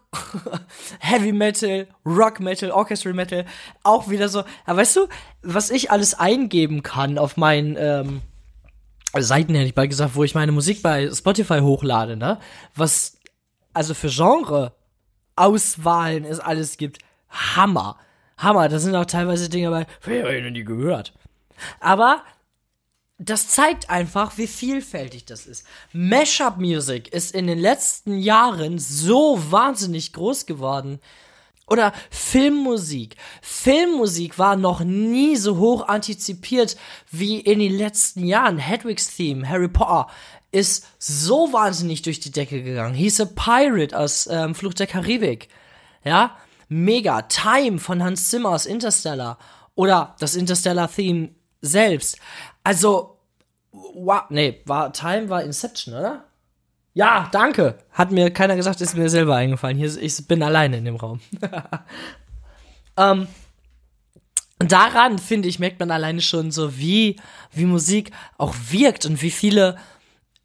Heavy 1.00 1.31
Metal, 1.31 1.88
Rock 2.05 2.39
Metal, 2.39 2.71
Orchestral 2.71 3.13
Metal, 3.13 3.45
auch 3.83 4.09
wieder 4.09 4.29
so, 4.29 4.43
aber 4.65 4.79
weißt 4.79 4.95
du, 4.95 5.07
was 5.41 5.69
ich 5.69 5.91
alles 5.91 6.13
eingeben 6.13 6.83
kann 6.83 7.17
auf 7.17 7.38
meinen 7.38 7.75
ähm, 7.77 8.21
Seiten, 9.17 9.53
hätte 9.53 9.67
ich 9.67 9.75
bald 9.75 9.89
gesagt, 9.89 10.15
wo 10.15 10.23
ich 10.23 10.35
meine 10.35 10.51
Musik 10.51 10.81
bei 10.81 11.09
Spotify 11.12 11.59
hochlade, 11.59 12.17
ne? 12.17 12.39
Was 12.75 13.17
also 13.73 13.93
für 13.93 14.09
Genre 14.09 14.73
Auswahlen 15.35 16.25
es 16.25 16.39
alles 16.39 16.77
gibt. 16.77 17.00
Hammer. 17.29 17.97
Hammer. 18.38 18.69
Da 18.69 18.79
sind 18.79 18.95
auch 18.95 19.05
teilweise 19.05 19.50
Dinge 19.50 19.69
bei, 19.69 19.88
wer 20.03 20.31
hätte 20.31 20.51
die 20.51 20.63
gehört? 20.63 21.13
Aber 21.79 22.23
das 23.17 23.48
zeigt 23.48 23.90
einfach, 23.90 24.37
wie 24.37 24.48
vielfältig 24.48 25.25
das 25.25 25.46
ist. 25.46 25.66
Mashup 25.94 26.57
Music 26.57 27.07
ist 27.14 27.33
in 27.33 27.48
den 27.48 27.59
letzten 27.59 28.18
Jahren 28.18 28.79
so 28.79 29.40
wahnsinnig 29.51 30.14
groß 30.14 30.46
geworden. 30.46 31.00
Oder 31.68 31.94
Filmmusik. 32.09 33.16
Filmmusik 33.42 34.37
war 34.37 34.55
noch 34.55 34.81
nie 34.81 35.37
so 35.37 35.57
hoch 35.57 35.87
antizipiert 35.87 36.75
wie 37.09 37.40
in 37.40 37.59
den 37.59 37.74
letzten 37.77 38.25
Jahren. 38.25 38.57
Hedwig's 38.57 39.16
Theme, 39.16 39.48
Harry 39.48 39.70
Potter, 39.70 40.07
ist 40.51 40.85
so 41.00 41.53
wahnsinnig 41.53 42.01
durch 42.01 42.20
die 42.20 42.31
Decke 42.31 42.61
gegangen. 42.64 42.94
He's 42.94 43.22
a 43.22 43.25
Pirate 43.25 43.98
aus 43.98 44.27
ähm, 44.27 44.55
Fluch 44.55 44.74
der 44.74 44.87
Karibik. 44.87 45.48
Ja, 46.03 46.37
mega. 46.68 47.22
Time 47.24 47.79
von 47.79 48.03
Hans 48.03 48.29
Zimmer 48.29 48.50
aus 48.50 48.66
Interstellar. 48.66 49.37
Oder 49.75 50.16
das 50.20 50.35
Interstellar-Theme 50.35 51.29
selbst. 51.61 52.18
Also, 52.64 53.12
wow, 53.74 54.22
nee, 54.29 54.62
war, 54.66 54.94
Time 54.94 55.29
war 55.29 55.44
Inception, 55.44 55.94
oder? 55.94 56.25
Ja, 56.94 57.27
danke. 57.31 57.79
Hat 57.92 58.12
mir 58.12 58.29
keiner 58.31 58.55
gesagt, 58.55 58.79
ist 58.79 58.96
mir 58.96 59.09
selber 59.09 59.36
eingefallen. 59.36 59.77
Hier, 59.77 59.98
ich 59.98 60.27
bin 60.27 60.44
alleine 60.44 60.77
in 60.77 60.86
dem 60.86 60.96
Raum. 60.96 61.22
ähm, 62.98 63.27
daran, 64.59 65.18
finde 65.18 65.50
ich, 65.50 65.57
merkt 65.57 65.79
man 65.79 65.90
alleine 65.90 66.22
schon 66.22 66.51
so, 66.51 66.77
wie, 66.77 67.16
wie 67.51 67.66
Musik 67.66 68.12
auch 68.38 68.53
wirkt 68.70 69.07
und 69.07 69.24
wie 69.24 69.31
viele 69.31 69.77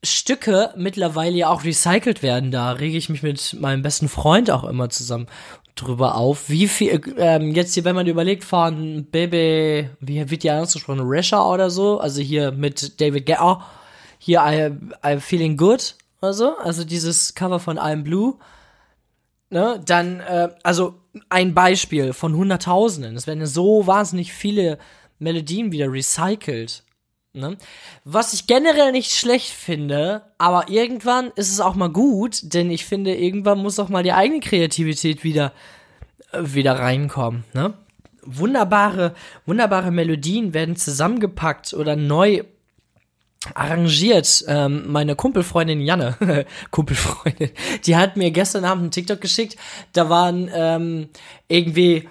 Stücke 0.02 0.72
mittlerweile 0.76 1.36
ja 1.36 1.48
auch 1.50 1.64
recycelt 1.64 2.22
werden. 2.22 2.50
Da 2.50 2.72
rege 2.72 2.96
ich 2.96 3.10
mich 3.10 3.22
mit 3.22 3.56
meinem 3.60 3.82
besten 3.82 4.08
Freund 4.08 4.50
auch 4.50 4.64
immer 4.64 4.88
zusammen 4.88 5.26
drüber 5.80 6.16
auf, 6.16 6.48
wie 6.48 6.68
viel, 6.68 7.00
ähm, 7.16 7.54
jetzt 7.54 7.74
hier, 7.74 7.84
wenn 7.84 7.94
man 7.94 8.06
überlegt, 8.06 8.44
von 8.44 9.06
Baby, 9.10 9.88
wie 10.00 10.30
wird 10.30 10.42
die 10.42 10.50
ausgesprochen, 10.50 11.00
Resha 11.00 11.48
oder 11.52 11.70
so, 11.70 11.98
also 12.00 12.20
hier 12.20 12.52
mit 12.52 13.00
David 13.00 13.26
Guetta, 13.26 13.64
hier 14.18 14.40
I, 14.40 14.70
I'm 15.06 15.20
Feeling 15.20 15.56
Good 15.56 15.94
oder 16.20 16.32
so, 16.32 16.56
also 16.58 16.84
dieses 16.84 17.34
Cover 17.34 17.60
von 17.60 17.78
I'm 17.78 18.02
Blue, 18.02 18.34
ne, 19.50 19.80
dann, 19.84 20.20
äh, 20.20 20.48
also 20.62 20.94
ein 21.28 21.54
Beispiel 21.54 22.12
von 22.12 22.34
Hunderttausenden, 22.34 23.16
es 23.16 23.26
werden 23.26 23.40
ja 23.40 23.46
so 23.46 23.86
wahnsinnig 23.86 24.32
viele 24.32 24.78
Melodien 25.18 25.72
wieder 25.72 25.90
recycelt, 25.90 26.84
ne, 27.32 27.56
was 28.04 28.32
ich 28.32 28.46
generell 28.46 28.92
nicht 28.92 29.12
schlecht 29.12 29.50
finde, 29.50 30.22
aber 30.38 30.68
irgendwann 30.68 31.30
ist 31.36 31.52
es 31.52 31.60
auch 31.60 31.74
mal 31.74 31.90
gut, 31.90 32.54
denn 32.54 32.70
ich 32.70 32.84
finde, 32.84 33.14
irgendwann 33.14 33.58
muss 33.58 33.78
auch 33.78 33.88
mal 33.88 34.02
die 34.02 34.12
eigene 34.12 34.40
Kreativität 34.40 35.24
wieder, 35.24 35.52
äh, 36.32 36.40
wieder 36.42 36.78
reinkommen, 36.78 37.44
ne. 37.52 37.74
Wunderbare, 38.30 39.14
wunderbare 39.46 39.90
Melodien 39.90 40.52
werden 40.52 40.76
zusammengepackt 40.76 41.72
oder 41.72 41.96
neu 41.96 42.42
arrangiert. 43.54 44.44
Ähm, 44.48 44.84
meine 44.90 45.16
Kumpelfreundin 45.16 45.80
Janne, 45.80 46.16
Kumpelfreundin, 46.70 47.50
die 47.84 47.96
hat 47.96 48.16
mir 48.16 48.30
gestern 48.30 48.64
Abend 48.64 48.82
einen 48.82 48.90
TikTok 48.90 49.20
geschickt. 49.20 49.56
Da 49.92 50.08
waren 50.08 50.50
ähm, 50.52 51.08
irgendwie, 51.46 52.08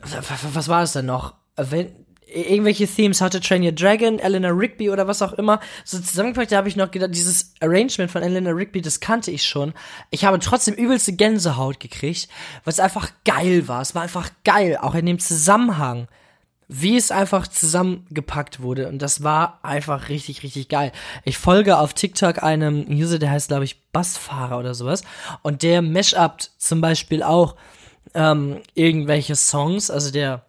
was, 0.00 0.68
war 0.68 0.82
es 0.82 0.92
denn 0.92 1.06
noch? 1.06 1.34
Wenn, 1.56 1.92
irgendwelche 2.34 2.86
Themes 2.86 3.20
hatte 3.20 3.40
Train 3.40 3.62
Your 3.62 3.72
Dragon, 3.72 4.18
Eleanor 4.18 4.58
Rigby 4.58 4.90
oder 4.90 5.06
was 5.06 5.22
auch 5.22 5.32
immer. 5.34 5.60
So 5.84 5.98
zusammengepackt, 5.98 6.52
da 6.52 6.56
habe 6.56 6.68
ich 6.68 6.76
noch 6.76 6.90
gedacht, 6.90 7.14
dieses 7.14 7.54
Arrangement 7.60 8.10
von 8.10 8.22
Eleanor 8.22 8.56
Rigby, 8.56 8.80
das 8.80 9.00
kannte 9.00 9.30
ich 9.30 9.44
schon. 9.44 9.74
Ich 10.10 10.24
habe 10.24 10.38
trotzdem 10.38 10.74
übelste 10.74 11.12
Gänsehaut 11.12 11.80
gekriegt, 11.80 12.28
es 12.64 12.80
einfach 12.80 13.10
geil 13.24 13.68
war. 13.68 13.82
Es 13.82 13.94
war 13.94 14.02
einfach 14.02 14.30
geil, 14.44 14.78
auch 14.80 14.94
in 14.94 15.06
dem 15.06 15.18
Zusammenhang 15.18 16.08
wie 16.74 16.96
es 16.96 17.10
einfach 17.10 17.46
zusammengepackt 17.48 18.62
wurde. 18.62 18.88
Und 18.88 19.02
das 19.02 19.22
war 19.22 19.58
einfach 19.62 20.08
richtig, 20.08 20.42
richtig 20.42 20.70
geil. 20.70 20.90
Ich 21.24 21.36
folge 21.36 21.76
auf 21.76 21.92
TikTok 21.92 22.42
einem 22.42 22.86
User, 22.88 23.18
der 23.18 23.30
heißt, 23.30 23.48
glaube 23.48 23.64
ich, 23.64 23.82
Bassfahrer 23.92 24.58
oder 24.58 24.74
sowas. 24.74 25.02
Und 25.42 25.62
der 25.62 25.82
mashupt 25.82 26.50
zum 26.56 26.80
Beispiel 26.80 27.22
auch 27.22 27.56
ähm, 28.14 28.60
irgendwelche 28.74 29.36
Songs. 29.36 29.90
Also 29.90 30.10
der 30.10 30.46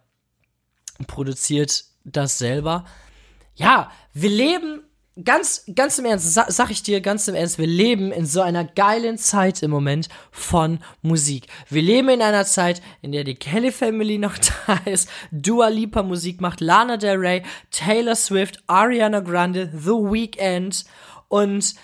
produziert 1.06 1.84
das 2.04 2.38
selber. 2.38 2.84
Ja, 3.54 3.90
wir 4.12 4.30
leben 4.30 4.82
ganz, 5.22 5.64
ganz 5.74 5.98
im 5.98 6.06
Ernst, 6.06 6.34
sa 6.34 6.46
sag 6.48 6.70
ich 6.70 6.82
dir 6.82 7.00
ganz 7.00 7.28
im 7.28 7.34
Ernst, 7.34 7.58
wir 7.58 7.66
leben 7.66 8.10
in 8.10 8.26
so 8.26 8.40
einer 8.40 8.64
geilen 8.64 9.16
Zeit 9.16 9.62
im 9.62 9.70
Moment 9.70 10.08
von 10.32 10.80
Musik. 11.02 11.46
Wir 11.68 11.82
leben 11.82 12.08
in 12.08 12.22
einer 12.22 12.44
Zeit, 12.44 12.82
in 13.00 13.12
der 13.12 13.22
die 13.24 13.36
Kelly 13.36 13.70
Family 13.70 14.18
noch 14.18 14.36
da 14.66 14.80
ist, 14.84 15.08
Dua 15.30 15.68
Lipa 15.68 16.02
Musik 16.02 16.40
macht, 16.40 16.60
Lana 16.60 16.96
Del 16.96 17.16
Rey, 17.16 17.42
Taylor 17.70 18.16
Swift, 18.16 18.62
Ariana 18.66 19.20
Grande, 19.20 19.70
The 19.72 19.90
Weeknd 19.90 20.84
und 21.28 21.74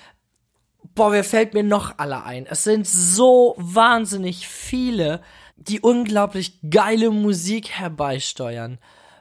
boah, 0.95 1.13
wer 1.13 1.25
fällt 1.25 1.55
mir 1.55 1.63
noch 1.63 1.99
alle 1.99 2.25
ein? 2.25 2.47
Es 2.47 2.65
sind 2.65 2.87
so 2.87 3.55
wahnsinnig 3.59 4.49
viele, 4.49 5.23
die 5.57 5.81
unglaublich 5.81 6.59
geile 6.69 7.11
Musik 7.11 7.71
herbeisteuern. 7.71 8.79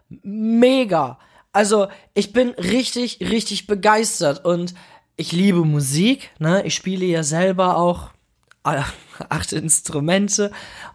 Mega. 0.09 1.19
Also, 1.51 1.87
ich 2.13 2.33
bin 2.33 2.49
richtig, 2.49 3.19
richtig 3.21 3.67
begeistert 3.67 4.45
und 4.45 4.73
ich 5.15 5.31
liebe 5.31 5.65
Musik, 5.65 6.31
ne? 6.39 6.63
Ich 6.65 6.75
spiele 6.75 7.05
ja 7.05 7.23
selber 7.23 7.77
auch 7.77 8.09
acht 8.63 9.53
Instrumente 9.53 10.51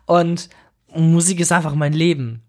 und 0.06 0.48
Musik 0.94 1.40
ist 1.40 1.52
einfach 1.52 1.74
mein 1.74 1.92
Leben. 1.92 2.42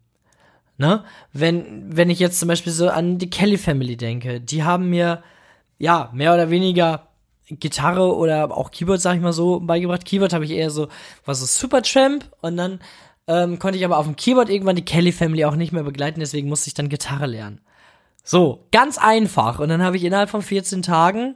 Ne? 0.78 1.04
Wenn, 1.32 1.96
wenn 1.96 2.10
ich 2.10 2.20
jetzt 2.20 2.40
zum 2.40 2.50
Beispiel 2.50 2.74
so 2.74 2.90
an 2.90 3.18
die 3.18 3.30
Kelly 3.30 3.58
Family 3.58 3.96
denke, 3.96 4.42
die 4.42 4.64
haben 4.64 4.90
mir, 4.90 5.24
ja, 5.78 6.10
mehr 6.14 6.34
oder 6.34 6.50
weniger 6.50 7.08
Gitarre 7.48 8.16
oder 8.16 8.52
auch 8.56 8.72
Keyboard, 8.72 9.00
sag 9.02 9.16
ich 9.16 9.22
mal 9.22 9.34
so, 9.34 9.60
beigebracht. 9.60 10.06
Keyboard 10.06 10.34
habe 10.34 10.46
ich 10.46 10.52
eher 10.52 10.70
so, 10.70 10.88
war 11.26 11.36
so 11.36 11.46
Supertramp 11.46 12.30
und 12.42 12.58
dann 12.58 12.80
ähm, 13.28 13.60
konnte 13.60 13.78
ich 13.78 13.86
aber 13.86 13.98
auf 13.98 14.06
dem 14.06 14.16
Keyboard 14.16 14.50
irgendwann 14.50 14.76
die 14.76 14.86
Kelly 14.86 15.12
Family 15.12 15.46
auch 15.46 15.56
nicht 15.56 15.72
mehr 15.72 15.84
begleiten, 15.84 16.20
deswegen 16.20 16.50
musste 16.50 16.68
ich 16.68 16.74
dann 16.74 16.90
Gitarre 16.90 17.26
lernen. 17.26 17.62
So, 18.24 18.66
ganz 18.72 18.98
einfach. 18.98 19.60
Und 19.60 19.70
dann 19.70 19.84
habe 19.84 19.98
ich 19.98 20.04
innerhalb 20.04 20.30
von 20.30 20.42
14 20.42 20.82
Tagen, 20.82 21.36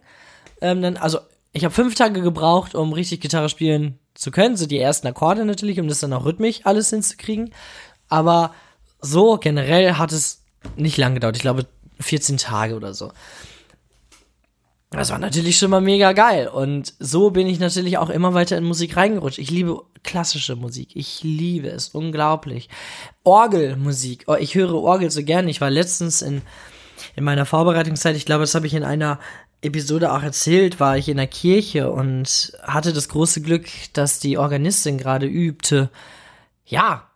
ähm, 0.62 0.82
dann, 0.82 0.98
also 0.98 1.20
ich 1.52 1.64
habe 1.64 1.74
fünf 1.74 1.96
Tage 1.96 2.22
gebraucht, 2.22 2.76
um 2.76 2.94
richtig 2.94 3.22
Gitarre 3.22 3.50
spielen 3.50 4.00
zu 4.14 4.32
können. 4.32 4.58
So 4.58 4.66
die 4.66 4.80
ersten 4.80 5.08
Akkorde 5.08 5.46
natürlich, 5.46 5.80
um 5.80 5.88
das 5.88 6.00
dann 6.00 6.14
auch 6.14 6.26
rhythmisch 6.26 6.62
alles 6.64 6.90
hinzukriegen. 6.90 7.54
Aber 8.08 8.54
so 9.02 9.38
generell 9.38 9.94
hat 9.94 10.12
es 10.12 10.44
nicht 10.76 10.98
lang 10.98 11.14
gedauert. 11.14 11.38
Ich 11.38 11.42
glaube 11.42 11.66
14 12.00 12.38
Tage 12.38 12.76
oder 12.76 12.94
so. 12.94 13.12
Das 14.92 15.12
war 15.12 15.20
natürlich 15.20 15.58
schon 15.58 15.70
mal 15.70 15.82
mega 15.82 16.14
geil. 16.14 16.48
Und 16.48 16.96
so 17.00 17.30
bin 17.30 17.46
ich 17.46 17.60
natürlich 17.60 18.00
auch 18.00 18.10
immer 18.10 18.34
weiter 18.34 18.58
in 18.58 18.64
Musik 18.64 18.98
reingerutscht. 18.98 19.38
Ich 19.38 19.52
liebe 19.52 19.84
klassische 20.04 20.56
Musik. 20.56 20.96
Ich 20.96 21.22
liebe 21.22 21.70
es. 21.70 21.90
Unglaublich. 21.90 22.70
Orgelmusik. 23.24 24.24
Oh, 24.28 24.36
ich 24.36 24.56
höre 24.56 24.74
Orgel 24.74 25.12
so 25.12 25.24
gerne. 25.24 25.52
Ich 25.52 25.62
war 25.62 25.70
letztens 25.70 26.24
in, 26.24 26.42
in 27.16 27.24
meiner 27.24 27.46
Vorbereitungszeit, 27.46 28.16
ich 28.16 28.26
glaube, 28.26 28.42
das 28.42 28.56
habe 28.56 28.66
ich 28.66 28.74
in 28.74 28.84
einer 28.84 29.20
Episode 29.62 30.12
auch 30.12 30.24
erzählt, 30.24 30.80
war 30.80 30.98
ich 30.98 31.10
in 31.10 31.18
der 31.18 31.28
Kirche 31.28 31.92
und 31.92 32.58
hatte 32.64 32.94
das 32.94 33.10
große 33.10 33.42
Glück, 33.42 33.68
dass 33.94 34.20
die 34.20 34.38
Organistin 34.38 34.98
gerade 34.98 35.28
übte. 35.28 35.90
Ja, 36.66 37.10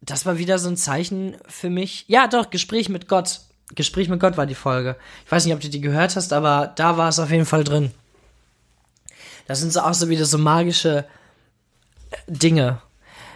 das 0.00 0.24
war 0.24 0.38
wieder 0.38 0.58
so 0.58 0.68
ein 0.68 0.76
Zeichen 0.76 1.36
für 1.46 1.68
mich. 1.68 2.04
Ja, 2.08 2.26
doch, 2.26 2.50
Gespräch 2.50 2.88
mit 2.88 3.08
Gott. 3.08 3.40
Gespräch 3.74 4.08
mit 4.08 4.20
Gott 4.20 4.36
war 4.36 4.46
die 4.46 4.54
Folge. 4.54 4.96
Ich 5.24 5.32
weiß 5.32 5.44
nicht, 5.44 5.54
ob 5.54 5.60
du 5.60 5.68
die 5.68 5.80
gehört 5.80 6.16
hast, 6.16 6.32
aber 6.32 6.72
da 6.76 6.96
war 6.96 7.08
es 7.08 7.18
auf 7.18 7.30
jeden 7.30 7.46
Fall 7.46 7.64
drin. 7.64 7.92
Das 9.46 9.60
sind 9.60 9.72
so 9.72 9.80
auch 9.80 9.94
so 9.94 10.08
wieder 10.08 10.24
so 10.26 10.38
magische 10.38 11.06
äh, 12.10 12.16
Dinge. 12.28 12.80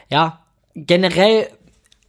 Ja, 0.09 0.45
generell 0.75 1.49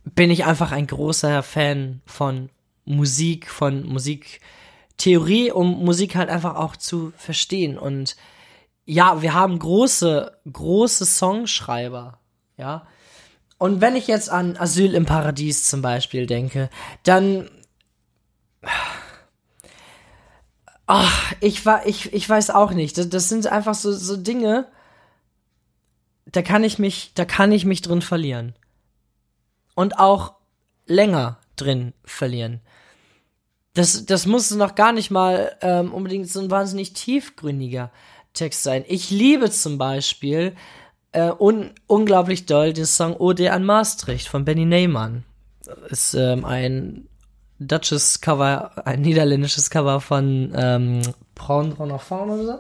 bin 0.04 0.30
ich 0.30 0.46
einfach 0.46 0.72
ein 0.72 0.88
großer 0.88 1.42
Fan 1.44 2.02
von 2.06 2.50
Musik, 2.86 3.50
von 3.50 3.84
Musiktheorie, 3.86 5.52
um 5.52 5.84
Musik 5.84 6.16
halt 6.16 6.30
einfach 6.30 6.56
auch 6.56 6.76
zu 6.76 7.14
verstehen. 7.18 7.78
Und 7.78 8.16
ja, 8.86 9.22
wir 9.22 9.34
haben 9.34 9.58
große, 9.58 10.38
große 10.52 11.06
Songschreiber, 11.06 12.20
ja. 12.58 12.86
Und 13.58 13.82
wenn 13.82 13.96
ich 13.96 14.08
jetzt 14.08 14.30
an 14.30 14.58
Asyl 14.58 14.94
im 14.94 15.06
Paradies 15.06 15.68
zum 15.68 15.82
Beispiel 15.82 16.28
denke, 16.28 16.70
dann 17.04 17.50
Ach, 20.88 21.34
ich 21.42 21.64
ich, 21.86 22.14
ich 22.14 22.30
weiß 22.30 22.52
auch 22.52 22.72
nicht. 22.72 22.98
Das, 22.98 23.10
das 23.10 23.30
sind 23.30 23.48
einfach 23.48 23.74
so, 23.74 23.92
so 23.92 24.18
Dinge, 24.18 24.68
da 26.26 26.42
kann 26.42 26.64
ich 26.64 26.80
mich, 26.80 27.12
da 27.16 27.26
kann 27.26 27.52
ich 27.52 27.66
mich 27.66 27.82
drin 27.82 28.02
verlieren. 28.02 28.56
Und 29.74 30.00
auch 30.00 30.36
länger 30.86 31.40
drin 31.56 31.94
verlieren. 32.04 32.62
Das, 33.74 34.06
das 34.06 34.26
muss 34.26 34.52
noch 34.52 34.76
gar 34.76 34.94
nicht 34.94 35.12
mal 35.12 35.58
ähm, 35.62 35.94
unbedingt 35.94 36.30
so 36.30 36.40
ein 36.40 36.52
wahnsinnig 36.52 36.94
tiefgründiger 36.94 37.92
Text 38.34 38.64
sein. 38.64 38.86
Ich 38.88 39.10
liebe 39.10 39.52
zum 39.52 39.78
Beispiel 39.78 40.56
äh, 41.12 41.32
un 41.32 41.74
unglaublich 41.88 42.46
doll 42.46 42.74
den 42.74 42.86
Song 42.86 43.18
Ode 43.18 43.52
an 43.52 43.66
Maastricht 43.66 44.28
von 44.28 44.46
Benny 44.46 44.66
Neyman. 44.66 45.26
Ist 45.90 46.14
ähm, 46.14 46.46
ein 46.46 47.08
Dutches 47.60 48.22
Cover, 48.22 48.86
ein 48.86 49.02
niederländisches 49.02 49.70
Cover 49.70 50.02
von 50.02 50.54
ähm, 50.56 51.02
Prendre 51.36 51.84
Enfant 51.90 52.32
oder 52.32 52.46
so. 52.46 52.60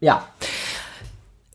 Ja. 0.00 0.28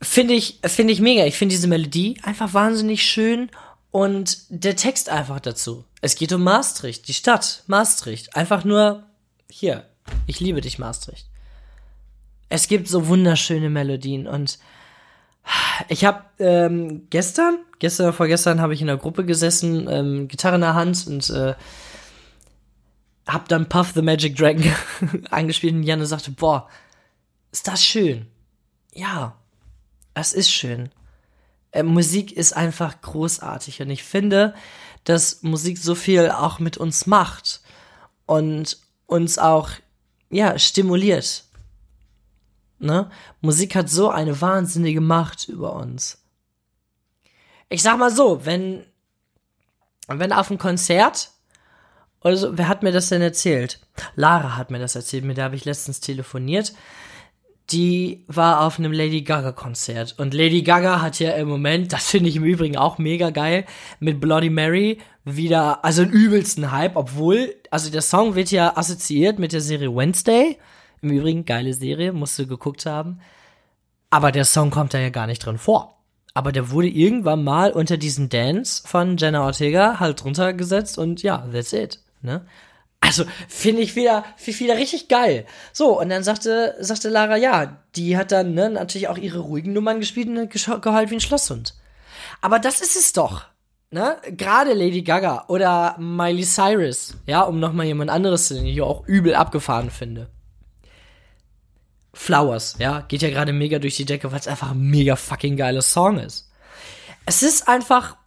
Finde 0.01 0.33
ich, 0.33 0.59
finde 0.65 0.93
ich 0.93 0.99
mega. 0.99 1.25
Ich 1.25 1.37
finde 1.37 1.55
diese 1.55 1.67
Melodie 1.67 2.19
einfach 2.23 2.53
wahnsinnig 2.53 3.03
schön 3.03 3.49
und 3.91 4.37
der 4.49 4.75
Text 4.75 5.09
einfach 5.09 5.39
dazu. 5.39 5.85
Es 6.01 6.15
geht 6.15 6.33
um 6.33 6.43
Maastricht, 6.43 7.07
die 7.07 7.13
Stadt 7.13 7.63
Maastricht. 7.67 8.35
Einfach 8.35 8.63
nur, 8.63 9.03
hier, 9.49 9.85
ich 10.25 10.39
liebe 10.39 10.61
dich, 10.61 10.79
Maastricht. 10.79 11.27
Es 12.49 12.67
gibt 12.67 12.87
so 12.87 13.07
wunderschöne 13.07 13.69
Melodien 13.69 14.27
und 14.27 14.59
ich 15.87 16.05
habe 16.05 16.23
ähm, 16.39 17.07
gestern, 17.09 17.59
gestern 17.79 18.07
oder 18.07 18.13
vorgestern 18.13 18.61
habe 18.61 18.73
ich 18.73 18.81
in 18.81 18.87
der 18.87 18.97
Gruppe 18.97 19.25
gesessen, 19.25 19.87
ähm, 19.89 20.27
Gitarre 20.27 20.55
in 20.55 20.61
der 20.61 20.73
Hand 20.75 21.07
und 21.07 21.29
äh, 21.29 21.55
hab 23.27 23.47
dann 23.47 23.69
Puff 23.69 23.91
the 23.93 24.01
Magic 24.01 24.35
Dragon 24.35 24.71
angespielt 25.29 25.73
und 25.73 25.83
Janne 25.83 26.05
sagte, 26.05 26.31
boah, 26.31 26.67
ist 27.51 27.67
das 27.67 27.83
schön. 27.83 28.27
Ja, 28.93 29.35
es 30.13 30.33
ist 30.33 30.51
schön. 30.51 30.89
Äh, 31.71 31.83
Musik 31.83 32.31
ist 32.31 32.53
einfach 32.53 32.99
großartig 33.01 33.81
und 33.81 33.89
ich 33.89 34.03
finde, 34.03 34.53
dass 35.03 35.41
Musik 35.41 35.77
so 35.77 35.95
viel 35.95 36.29
auch 36.29 36.59
mit 36.59 36.77
uns 36.77 37.07
macht 37.07 37.61
und 38.25 38.77
uns 39.07 39.37
auch, 39.37 39.69
ja, 40.29 40.57
stimuliert. 40.59 41.45
Ne? 42.79 43.09
Musik 43.41 43.75
hat 43.75 43.89
so 43.89 44.09
eine 44.09 44.41
wahnsinnige 44.41 45.01
Macht 45.01 45.47
über 45.47 45.73
uns. 45.73 46.17
Ich 47.69 47.83
sag 47.83 47.97
mal 47.97 48.11
so, 48.11 48.45
wenn, 48.45 48.85
wenn 50.07 50.33
auf 50.33 50.49
einem 50.49 50.59
Konzert, 50.59 51.31
oder 52.23 52.37
so, 52.37 52.57
wer 52.57 52.67
hat 52.67 52.83
mir 52.83 52.91
das 52.91 53.09
denn 53.09 53.21
erzählt? 53.21 53.79
Lara 54.15 54.57
hat 54.57 54.71
mir 54.71 54.79
das 54.79 54.95
erzählt, 54.95 55.23
mit 55.23 55.37
der 55.37 55.45
habe 55.45 55.55
ich 55.55 55.65
letztens 55.65 55.99
telefoniert. 55.99 56.73
Die 57.71 58.25
war 58.27 58.61
auf 58.61 58.79
einem 58.79 58.91
Lady 58.91 59.21
Gaga 59.21 59.53
Konzert 59.53 60.15
und 60.17 60.33
Lady 60.33 60.61
Gaga 60.61 61.01
hat 61.01 61.19
ja 61.19 61.31
im 61.31 61.47
Moment, 61.47 61.93
das 61.93 62.09
finde 62.09 62.29
ich 62.29 62.35
im 62.35 62.43
Übrigen 62.43 62.77
auch 62.77 62.97
mega 62.97 63.29
geil, 63.29 63.65
mit 63.99 64.19
Bloody 64.19 64.49
Mary 64.49 64.99
wieder, 65.23 65.85
also 65.85 66.01
einen 66.01 66.11
übelsten 66.11 66.71
Hype, 66.71 66.95
obwohl, 66.95 67.55
also 67.69 67.89
der 67.89 68.01
Song 68.01 68.35
wird 68.35 68.51
ja 68.51 68.75
assoziiert 68.75 69.39
mit 69.39 69.53
der 69.53 69.61
Serie 69.61 69.95
Wednesday. 69.95 70.57
Im 71.01 71.11
Übrigen, 71.11 71.45
geile 71.45 71.73
Serie, 71.73 72.11
musst 72.11 72.37
du 72.37 72.45
geguckt 72.45 72.85
haben. 72.85 73.21
Aber 74.09 74.31
der 74.31 74.45
Song 74.45 74.69
kommt 74.69 74.93
da 74.93 74.99
ja 74.99 75.09
gar 75.09 75.25
nicht 75.25 75.45
drin 75.45 75.57
vor. 75.57 75.97
Aber 76.33 76.51
der 76.51 76.71
wurde 76.71 76.87
irgendwann 76.87 77.43
mal 77.43 77.71
unter 77.71 77.97
diesen 77.97 78.29
Dance 78.29 78.83
von 78.85 79.17
Jenna 79.17 79.45
Ortega 79.45 79.99
halt 79.99 80.23
drunter 80.23 80.53
gesetzt 80.53 80.97
und 80.97 81.23
ja, 81.23 81.47
that's 81.51 81.73
it. 81.73 81.99
Ne? 82.21 82.45
Also 82.99 83.25
finde 83.47 83.81
ich 83.81 83.95
wieder, 83.95 84.23
find 84.37 84.59
wieder 84.59 84.77
richtig 84.77 85.07
geil. 85.07 85.45
So, 85.73 85.99
und 85.99 86.09
dann 86.09 86.23
sagte, 86.23 86.75
sagte 86.79 87.09
Lara, 87.09 87.35
ja, 87.35 87.77
die 87.95 88.15
hat 88.15 88.31
dann 88.31 88.53
ne, 88.53 88.69
natürlich 88.69 89.07
auch 89.07 89.17
ihre 89.17 89.39
ruhigen 89.39 89.73
Nummern 89.73 89.99
gespielt 89.99 90.27
und 90.27 90.81
geheult 90.81 91.09
wie 91.09 91.15
ein 91.15 91.19
Schlosshund. 91.19 91.73
Aber 92.41 92.59
das 92.59 92.79
ist 92.81 92.95
es 92.95 93.11
doch. 93.13 93.45
Ne? 93.89 94.17
Gerade 94.29 94.73
Lady 94.73 95.01
Gaga 95.01 95.45
oder 95.47 95.97
Miley 95.97 96.43
Cyrus, 96.43 97.17
ja, 97.25 97.41
um 97.41 97.59
nochmal 97.59 97.87
jemand 97.87 98.09
anderes 98.09 98.47
zu 98.47 98.53
nennen, 98.53 98.67
die 98.67 98.73
ich 98.73 98.81
auch 98.81 99.05
übel 99.05 99.35
abgefahren 99.35 99.89
finde. 99.89 100.29
Flowers, 102.13 102.75
ja, 102.79 103.01
geht 103.01 103.21
ja 103.21 103.29
gerade 103.29 103.51
mega 103.51 103.79
durch 103.79 103.97
die 103.97 104.05
Decke, 104.05 104.31
weil 104.31 104.39
es 104.39 104.47
einfach 104.47 104.71
ein 104.71 104.81
mega 104.81 105.15
fucking 105.15 105.57
geiler 105.57 105.81
Song 105.81 106.19
ist. 106.19 106.51
Es 107.25 107.43
ist 107.43 107.67
einfach, 107.67 108.17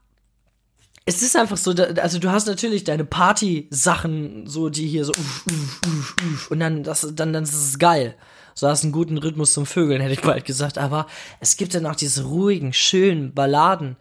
es 1.07 1.23
ist 1.23 1.37
einfach 1.37 1.59
so, 1.59 1.73
also 1.73 2.19
du 2.19 2.31
hast 2.31 2.47
natürlich 2.47 2.85
deine 2.85 3.05
Party-Sachen, 3.05 4.47
so 4.47 4.71
die 4.71 4.87
hier 4.87 5.05
so 5.05 5.12
uff, 5.12 5.45
uff, 5.47 5.81
uff, 5.87 6.17
uff, 6.23 6.51
und 6.51 6.61
dann 6.61 6.83
das, 6.83 7.07
dann 7.14 7.33
dann 7.33 7.45
ist 7.45 7.53
es 7.55 7.79
geil. 7.79 8.17
So 8.55 8.69
hast 8.69 8.85
einen 8.85 8.93
guten 8.93 9.19
Rhythmus 9.19 9.53
zum 9.53 9.67
Vögeln, 9.67 10.01
hätte 10.03 10.14
ich 10.14 10.23
bald 10.23 10.45
gesagt. 10.45 10.79
Aber 10.79 11.07
es 11.40 11.57
gibt 11.57 11.75
dann 11.75 11.87
auch 11.87 11.97
diese 11.97 12.25
ruhigen, 12.25 12.73
schönen 12.73 13.35
Balladen, 13.35 13.97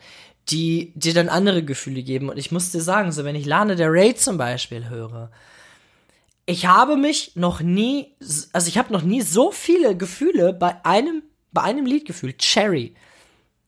die 0.50 0.94
dir 0.96 1.14
dann 1.14 1.30
andere 1.30 1.64
Gefühle 1.64 2.04
geben. 2.04 2.30
Und 2.30 2.38
ich 2.38 2.52
muss 2.52 2.72
dir 2.72 2.82
sagen, 2.82 3.12
so 3.12 3.26
wenn 3.26 3.36
ich 3.36 3.46
Lana 3.46 3.76
der 3.76 3.92
Ray 3.92 4.16
zum 4.16 4.38
Beispiel 4.38 4.90
höre, 4.90 5.30
ich 6.46 6.68
habe 6.68 6.96
mich 6.96 7.36
noch 7.36 7.62
nie, 7.62 8.16
also 8.54 8.68
ich 8.68 8.78
habe 8.78 8.94
noch 8.94 9.02
nie 9.02 9.22
so 9.22 9.52
viele 9.52 9.98
Gefühle 9.98 10.54
bei 10.54 10.84
einem, 10.86 11.24
bei 11.52 11.64
einem 11.64 11.86
Lied 11.86 12.06
gefühlt. 12.06 12.40
Cherry 12.40 12.96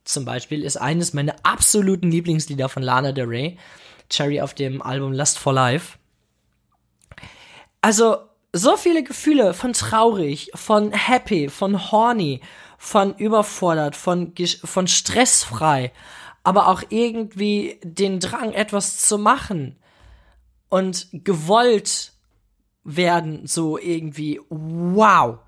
zum 0.06 0.24
Beispiel 0.24 0.64
ist 0.64 0.78
eines 0.78 1.14
meiner 1.14 1.36
absoluten 1.44 2.12
Lieblingslieder 2.12 2.70
von 2.70 2.84
Lana 2.84 3.12
Del 3.12 3.26
Rey. 3.26 3.58
Cherry 4.10 4.40
auf 4.40 4.54
dem 4.54 4.82
Album 4.82 5.14
Lust 5.14 5.38
for 5.40 5.52
Life. 5.52 5.98
Also 7.82 8.18
so 8.54 8.78
viele 8.78 9.04
Gefühle 9.04 9.54
von 9.54 9.74
traurig, 9.74 10.52
von 10.56 10.92
happy, 10.92 11.50
von 11.50 11.92
horny, 11.92 12.42
von 12.78 13.16
überfordert, 13.16 13.96
von, 13.96 14.34
von 14.64 14.88
stressfrei, 14.88 15.92
aber 16.44 16.68
auch 16.68 16.84
irgendwie 16.90 17.80
den 17.84 18.20
Drang, 18.20 18.54
etwas 18.54 18.98
zu 19.00 19.18
machen 19.18 19.76
und 20.70 21.08
gewollt 21.12 22.14
werden, 22.84 23.48
so 23.48 23.78
irgendwie, 23.78 24.40
wow. 24.50 25.40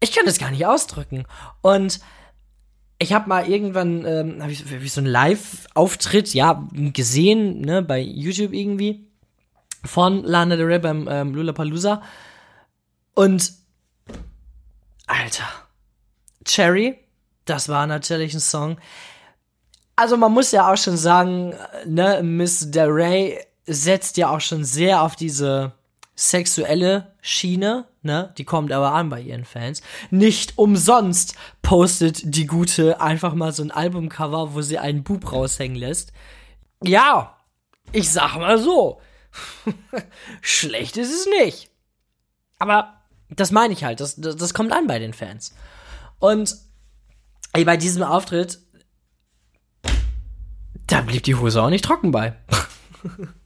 Ich 0.00 0.12
kann 0.12 0.26
das 0.26 0.38
gar 0.38 0.50
nicht 0.50 0.66
ausdrücken. 0.66 1.26
Und 1.62 2.00
ich 3.02 3.14
habe 3.14 3.28
mal 3.28 3.48
irgendwann, 3.48 4.04
ähm, 4.04 4.42
habe 4.42 4.52
ich, 4.52 4.62
hab 4.62 4.82
ich 4.82 4.92
so 4.92 5.00
einen 5.00 5.08
Live-Auftritt, 5.08 6.34
ja, 6.34 6.68
gesehen, 6.72 7.62
ne, 7.62 7.82
bei 7.82 7.98
YouTube 7.98 8.52
irgendwie, 8.52 9.06
von 9.84 10.22
Lana 10.22 10.56
Del 10.56 10.66
Rey 10.66 10.78
beim 10.78 11.08
ähm, 11.10 11.34
Lollapalooza. 11.34 12.02
Und, 13.14 13.54
Alter, 15.06 15.48
Cherry, 16.44 16.98
das 17.46 17.70
war 17.70 17.86
natürlich 17.86 18.34
ein 18.34 18.40
Song. 18.40 18.76
Also 19.96 20.18
man 20.18 20.32
muss 20.32 20.52
ja 20.52 20.70
auch 20.70 20.76
schon 20.76 20.98
sagen, 20.98 21.54
ne, 21.86 22.22
Miss 22.22 22.70
Del 22.70 22.90
Rey 22.90 23.38
setzt 23.66 24.18
ja 24.18 24.28
auch 24.28 24.40
schon 24.40 24.62
sehr 24.64 25.02
auf 25.02 25.16
diese 25.16 25.72
sexuelle 26.14 27.14
Schiene, 27.22 27.86
ne? 28.02 28.32
Die 28.38 28.44
kommt 28.44 28.72
aber 28.72 28.92
an 28.92 29.08
bei 29.08 29.20
ihren 29.20 29.44
Fans. 29.44 29.82
Nicht 30.10 30.58
umsonst 30.58 31.34
postet 31.62 32.34
die 32.34 32.46
Gute 32.46 33.00
einfach 33.00 33.34
mal 33.34 33.52
so 33.52 33.62
ein 33.62 33.70
Albumcover, 33.70 34.54
wo 34.54 34.62
sie 34.62 34.78
einen 34.78 35.02
Bub 35.02 35.32
raushängen 35.32 35.76
lässt. 35.76 36.12
Ja, 36.82 37.36
ich 37.92 38.10
sag 38.10 38.36
mal 38.36 38.58
so. 38.58 39.00
Schlecht 40.40 40.96
ist 40.96 41.12
es 41.12 41.26
nicht. 41.40 41.70
Aber 42.58 43.00
das 43.28 43.52
meine 43.52 43.72
ich 43.72 43.84
halt, 43.84 44.00
das, 44.00 44.16
das, 44.16 44.36
das 44.36 44.54
kommt 44.54 44.72
an 44.72 44.86
bei 44.86 44.98
den 44.98 45.14
Fans. 45.14 45.54
Und 46.18 46.56
ey, 47.52 47.64
bei 47.64 47.76
diesem 47.76 48.02
Auftritt, 48.02 48.58
da 50.86 51.00
blieb 51.02 51.22
die 51.22 51.36
Hose 51.36 51.62
auch 51.62 51.70
nicht 51.70 51.84
trocken 51.84 52.10
bei. 52.10 52.36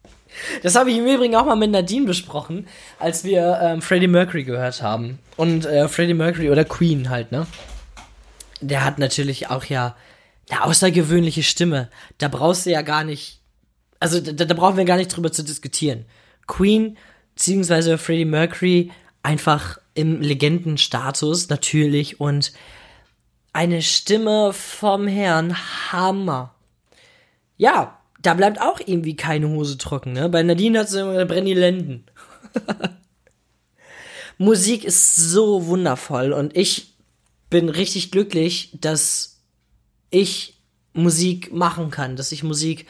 Das 0.62 0.74
habe 0.74 0.90
ich 0.90 0.98
im 0.98 1.06
Übrigen 1.06 1.36
auch 1.36 1.44
mal 1.44 1.56
mit 1.56 1.70
Nadine 1.70 2.06
besprochen, 2.06 2.66
als 2.98 3.24
wir 3.24 3.58
ähm, 3.62 3.82
Freddie 3.82 4.08
Mercury 4.08 4.44
gehört 4.44 4.82
haben. 4.82 5.18
Und 5.36 5.66
äh, 5.66 5.88
Freddie 5.88 6.14
Mercury 6.14 6.50
oder 6.50 6.64
Queen 6.64 7.10
halt, 7.10 7.32
ne? 7.32 7.46
Der 8.60 8.84
hat 8.84 8.98
natürlich 8.98 9.50
auch 9.50 9.64
ja 9.64 9.96
eine 10.50 10.64
außergewöhnliche 10.64 11.42
Stimme. 11.42 11.90
Da 12.18 12.28
brauchst 12.28 12.66
du 12.66 12.70
ja 12.70 12.82
gar 12.82 13.04
nicht, 13.04 13.40
also 14.00 14.20
da, 14.20 14.44
da 14.44 14.54
brauchen 14.54 14.76
wir 14.76 14.84
gar 14.84 14.96
nicht 14.96 15.14
drüber 15.14 15.32
zu 15.32 15.42
diskutieren. 15.42 16.04
Queen 16.46 16.96
beziehungsweise 17.34 17.98
Freddie 17.98 18.24
Mercury 18.24 18.90
einfach 19.22 19.78
im 19.94 20.20
Legendenstatus 20.20 21.48
natürlich 21.48 22.20
und 22.20 22.52
eine 23.52 23.82
Stimme 23.82 24.52
vom 24.52 25.06
Herrn 25.06 25.56
Hammer. 25.92 26.54
Ja, 27.56 27.98
da 28.24 28.34
bleibt 28.34 28.60
auch 28.60 28.80
irgendwie 28.84 29.16
keine 29.16 29.48
Hose 29.48 29.78
trocken, 29.78 30.12
ne? 30.12 30.28
Bei 30.28 30.42
Nadine 30.42 30.80
hat 30.80 30.88
sie 30.88 31.00
immer, 31.00 31.14
da 31.14 31.24
brennen 31.26 31.46
die 31.46 31.54
Lenden. 31.54 32.04
Musik 34.38 34.82
ist 34.84 35.14
so 35.14 35.66
wundervoll 35.66 36.32
und 36.32 36.56
ich 36.56 36.94
bin 37.50 37.68
richtig 37.68 38.10
glücklich, 38.10 38.70
dass 38.80 39.40
ich 40.10 40.58
Musik 40.94 41.52
machen 41.52 41.90
kann, 41.90 42.16
dass 42.16 42.32
ich 42.32 42.42
Musik 42.42 42.86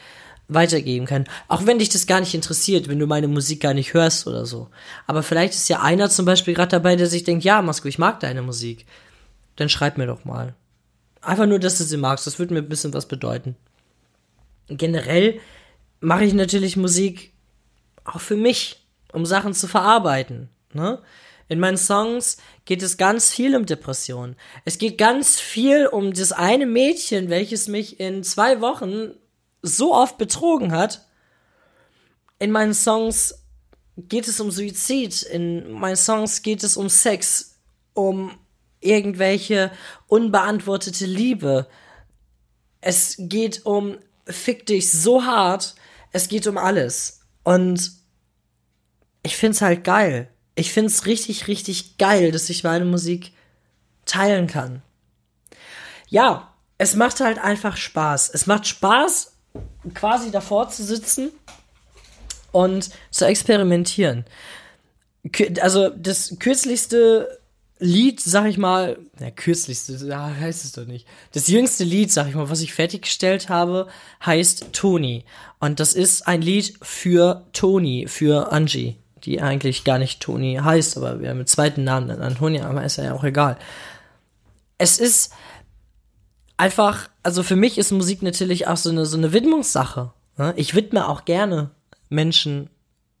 weitergeben 0.47 1.05
kann. 1.05 1.25
Auch 1.47 1.65
wenn 1.65 1.79
dich 1.79 1.89
das 1.89 2.07
gar 2.07 2.19
nicht 2.19 2.33
interessiert, 2.33 2.87
wenn 2.87 2.99
du 2.99 3.07
meine 3.07 3.27
Musik 3.27 3.61
gar 3.61 3.73
nicht 3.73 3.93
hörst 3.93 4.27
oder 4.27 4.45
so. 4.45 4.69
Aber 5.05 5.21
vielleicht 5.21 5.53
ist 5.53 5.67
ja 5.69 5.81
einer 5.81 6.09
zum 6.09 6.25
Beispiel 6.25 6.53
gerade 6.53 6.69
dabei, 6.69 6.95
der 6.95 7.07
sich 7.07 7.23
denkt, 7.23 7.43
ja, 7.43 7.61
Masko, 7.61 7.87
ich 7.87 7.99
mag 7.99 8.19
deine 8.21 8.41
Musik. 8.41 8.85
Dann 9.55 9.69
schreib 9.69 9.97
mir 9.97 10.07
doch 10.07 10.23
mal. 10.23 10.55
Einfach 11.21 11.47
nur, 11.47 11.59
dass 11.59 11.79
du 11.79 11.83
sie 11.83 11.97
magst. 11.97 12.25
Das 12.25 12.39
würde 12.39 12.53
mir 12.53 12.61
ein 12.61 12.69
bisschen 12.69 12.93
was 12.93 13.07
bedeuten. 13.07 13.55
Generell 14.67 15.39
mache 15.99 16.23
ich 16.23 16.33
natürlich 16.33 16.77
Musik 16.77 17.33
auch 18.03 18.21
für 18.21 18.35
mich, 18.35 18.85
um 19.11 19.25
Sachen 19.25 19.53
zu 19.53 19.67
verarbeiten. 19.67 20.49
Ne? 20.73 21.01
In 21.47 21.59
meinen 21.59 21.77
Songs 21.77 22.37
geht 22.65 22.81
es 22.81 22.97
ganz 22.97 23.31
viel 23.31 23.55
um 23.55 23.65
Depressionen. 23.65 24.35
Es 24.65 24.77
geht 24.77 24.97
ganz 24.97 25.39
viel 25.39 25.85
um 25.87 26.13
das 26.13 26.31
eine 26.31 26.65
Mädchen, 26.65 27.29
welches 27.29 27.67
mich 27.67 27.99
in 27.99 28.23
zwei 28.23 28.61
Wochen 28.61 29.11
so 29.61 29.93
oft 29.93 30.17
betrogen 30.17 30.71
hat. 30.71 31.05
In 32.39 32.51
meinen 32.51 32.73
Songs 32.73 33.43
geht 33.97 34.27
es 34.27 34.39
um 34.39 34.51
Suizid. 34.51 35.21
In 35.23 35.71
meinen 35.71 35.95
Songs 35.95 36.41
geht 36.41 36.63
es 36.63 36.77
um 36.77 36.89
Sex, 36.89 37.59
um 37.93 38.31
irgendwelche 38.79 39.71
unbeantwortete 40.07 41.05
Liebe. 41.05 41.67
Es 42.81 43.15
geht 43.17 43.65
um 43.65 43.97
Fick 44.25 44.65
dich 44.65 44.91
so 44.91 45.25
hart. 45.25 45.75
Es 46.11 46.27
geht 46.27 46.47
um 46.47 46.57
alles. 46.57 47.21
Und 47.43 47.91
ich 49.23 49.37
find's 49.37 49.61
halt 49.61 49.83
geil. 49.83 50.29
Ich 50.55 50.71
find's 50.71 51.05
richtig, 51.05 51.47
richtig 51.47 51.97
geil, 51.97 52.31
dass 52.31 52.49
ich 52.49 52.63
meine 52.63 52.85
Musik 52.85 53.33
teilen 54.05 54.47
kann. 54.47 54.81
Ja, 56.07 56.53
es 56.77 56.95
macht 56.95 57.19
halt 57.19 57.39
einfach 57.39 57.77
Spaß. 57.77 58.29
Es 58.33 58.47
macht 58.47 58.67
Spaß, 58.67 59.33
quasi 59.93 60.31
davor 60.31 60.69
zu 60.69 60.83
sitzen 60.83 61.31
und 62.51 62.89
zu 63.11 63.25
experimentieren. 63.25 64.25
Also 65.59 65.89
das 65.89 66.37
kürzlichste 66.39 67.39
Lied, 67.77 68.21
sag 68.21 68.45
ich 68.45 68.57
mal, 68.57 68.97
ja, 69.19 69.31
kürzlichste, 69.31 69.93
ja, 70.07 70.27
heißt 70.27 70.63
es 70.63 70.71
doch 70.71 70.85
nicht. 70.85 71.05
Das 71.33 71.47
jüngste 71.47 71.83
Lied, 71.83 72.11
sag 72.11 72.29
ich 72.29 72.35
mal, 72.35 72.49
was 72.49 72.61
ich 72.61 72.73
fertiggestellt 72.73 73.49
habe, 73.49 73.87
heißt 74.25 74.71
Toni. 74.71 75.25
Und 75.59 75.81
das 75.81 75.93
ist 75.93 76.25
ein 76.25 76.41
Lied 76.41 76.77
für 76.81 77.45
Toni, 77.51 78.07
für 78.07 78.53
Angie, 78.53 78.95
die 79.25 79.41
eigentlich 79.41 79.83
gar 79.83 79.97
nicht 79.97 80.21
Toni 80.21 80.59
heißt, 80.63 80.95
aber 80.95 81.19
wir 81.19 81.29
haben 81.29 81.39
mit 81.39 81.49
zweiten 81.49 81.83
Namen 81.83 82.07
dann 82.07 82.21
Antonia, 82.21 82.69
aber 82.69 82.85
ist 82.85 82.95
ja 82.95 83.13
auch 83.13 83.25
egal. 83.25 83.57
Es 84.77 84.97
ist 84.97 85.33
einfach, 86.55 87.09
also 87.23 87.43
für 87.43 87.57
mich 87.57 87.77
ist 87.77 87.91
Musik 87.91 88.21
natürlich 88.21 88.67
auch 88.67 88.77
so 88.77 88.89
eine, 88.89 89.05
so 89.05 89.17
eine 89.17 89.33
Widmungssache. 89.33 90.13
Ne? 90.37 90.53
Ich 90.55 90.75
widme 90.75 91.09
auch 91.09 91.25
gerne 91.25 91.71
Menschen 92.07 92.69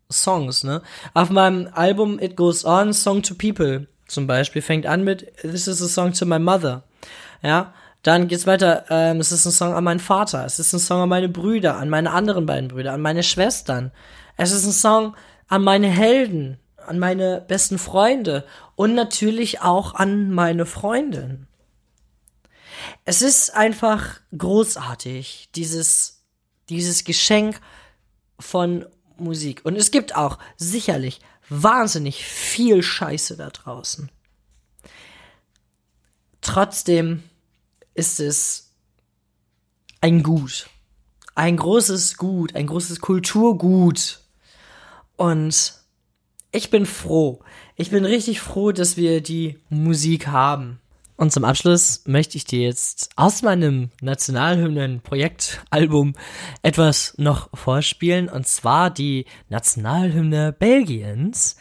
Songs, 0.09 0.63
ne? 0.63 0.83
Auf 1.15 1.31
meinem 1.31 1.67
Album 1.73 2.19
It 2.19 2.35
Goes 2.35 2.63
On, 2.63 2.93
Song 2.93 3.23
to 3.23 3.33
People 3.33 3.87
zum 4.07 4.27
Beispiel, 4.27 4.61
fängt 4.61 4.85
an 4.85 5.03
mit 5.03 5.35
This 5.41 5.67
is 5.67 5.81
a 5.81 5.87
song 5.87 6.13
to 6.13 6.25
my 6.25 6.39
mother. 6.39 6.83
Ja, 7.41 7.73
dann 8.05 8.27
geht's 8.27 8.45
weiter, 8.45 8.85
ähm, 8.89 9.19
es 9.19 9.31
ist 9.31 9.47
ein 9.47 9.51
Song 9.51 9.73
an 9.73 9.83
meinen 9.83 9.99
Vater, 9.99 10.45
es 10.45 10.59
ist 10.59 10.73
ein 10.73 10.79
Song 10.79 11.01
an 11.01 11.09
meine 11.09 11.27
Brüder, 11.27 11.77
an 11.77 11.89
meine 11.89 12.11
anderen 12.11 12.45
beiden 12.45 12.67
Brüder, 12.67 12.93
an 12.93 13.01
meine 13.01 13.23
Schwestern. 13.23 13.91
Es 14.37 14.51
ist 14.51 14.63
ein 14.63 14.73
Song 14.73 15.15
an 15.47 15.63
meine 15.63 15.87
Helden, 15.87 16.59
an 16.85 16.99
meine 16.99 17.43
besten 17.47 17.79
Freunde 17.79 18.45
und 18.75 18.93
natürlich 18.93 19.61
auch 19.61 19.95
an 19.95 20.31
meine 20.31 20.67
Freundin. 20.67 21.47
Es 23.05 23.23
ist 23.23 23.55
einfach 23.55 24.19
großartig, 24.37 25.49
dieses, 25.55 26.21
dieses 26.69 27.05
Geschenk 27.05 27.59
von 28.39 28.85
Musik. 29.17 29.61
Und 29.63 29.77
es 29.77 29.89
gibt 29.89 30.15
auch 30.15 30.37
sicherlich 30.57 31.21
wahnsinnig 31.49 32.25
viel 32.25 32.81
Scheiße 32.81 33.37
da 33.37 33.49
draußen. 33.49 34.09
Trotzdem 36.41 37.23
ist 37.93 38.19
es 38.19 38.71
ein 40.01 40.21
Gut. 40.23 40.69
Ein 41.33 41.57
großes 41.57 42.17
Gut, 42.17 42.55
ein 42.55 42.67
großes 42.67 42.99
Kulturgut. 42.99 44.21
Und 45.15 45.73
ich 46.51 46.69
bin 46.69 46.85
froh. 46.85 47.43
Ich 47.75 47.89
bin 47.89 48.05
richtig 48.05 48.39
froh, 48.39 48.71
dass 48.71 48.95
wir 48.95 49.21
die 49.21 49.59
Musik 49.69 50.27
haben. 50.27 50.79
Und 51.17 51.31
zum 51.31 51.45
Abschluss 51.45 52.01
möchte 52.05 52.37
ich 52.37 52.45
dir 52.45 52.61
jetzt 52.61 53.09
aus 53.15 53.41
meinem 53.41 53.89
Nationalhymnen-Projektalbum 54.01 56.13
etwas 56.61 57.13
noch 57.17 57.49
vorspielen, 57.57 58.29
und 58.29 58.47
zwar 58.47 58.89
die 58.89 59.25
Nationalhymne 59.49 60.51
Belgiens, 60.51 61.55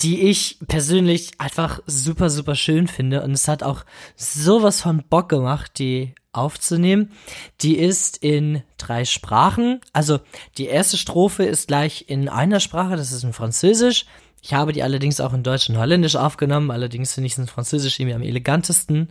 die 0.00 0.22
ich 0.22 0.58
persönlich 0.66 1.32
einfach 1.38 1.80
super, 1.86 2.30
super 2.30 2.54
schön 2.54 2.88
finde. 2.88 3.22
Und 3.22 3.32
es 3.32 3.46
hat 3.46 3.62
auch 3.62 3.84
sowas 4.16 4.80
von 4.80 5.04
Bock 5.08 5.28
gemacht, 5.28 5.78
die 5.78 6.14
aufzunehmen. 6.32 7.12
Die 7.60 7.78
ist 7.78 8.16
in 8.16 8.62
drei 8.76 9.04
Sprachen. 9.04 9.80
Also 9.92 10.18
die 10.58 10.66
erste 10.66 10.96
Strophe 10.96 11.44
ist 11.44 11.68
gleich 11.68 12.06
in 12.08 12.28
einer 12.28 12.60
Sprache, 12.60 12.96
das 12.96 13.12
ist 13.12 13.22
in 13.22 13.32
Französisch. 13.32 14.06
Ich 14.44 14.52
habe 14.52 14.74
die 14.74 14.82
allerdings 14.82 15.20
auch 15.20 15.32
in 15.32 15.42
Deutsch 15.42 15.70
und 15.70 15.78
Holländisch 15.78 16.16
aufgenommen, 16.16 16.70
allerdings 16.70 17.14
finde 17.14 17.28
ich 17.28 17.32
es 17.32 17.38
in 17.38 17.46
Französisch 17.46 17.98
irgendwie 17.98 18.14
am 18.14 18.20
elegantesten. 18.20 19.10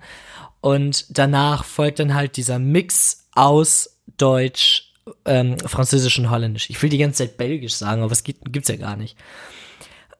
Und 0.61 1.07
danach 1.09 1.65
folgt 1.65 1.97
dann 1.97 2.13
halt 2.13 2.37
dieser 2.37 2.59
Mix 2.59 3.25
aus 3.33 3.97
Deutsch, 4.17 4.93
ähm, 5.25 5.57
Französisch 5.57 6.19
und 6.19 6.29
Holländisch. 6.29 6.69
Ich 6.69 6.79
will 6.83 6.91
die 6.91 6.99
ganze 6.99 7.23
Zeit 7.23 7.37
Belgisch 7.37 7.73
sagen, 7.73 8.03
aber 8.03 8.11
es 8.11 8.23
gibt, 8.23 8.53
gibt's 8.53 8.69
ja 8.69 8.75
gar 8.75 8.95
nicht. 8.95 9.17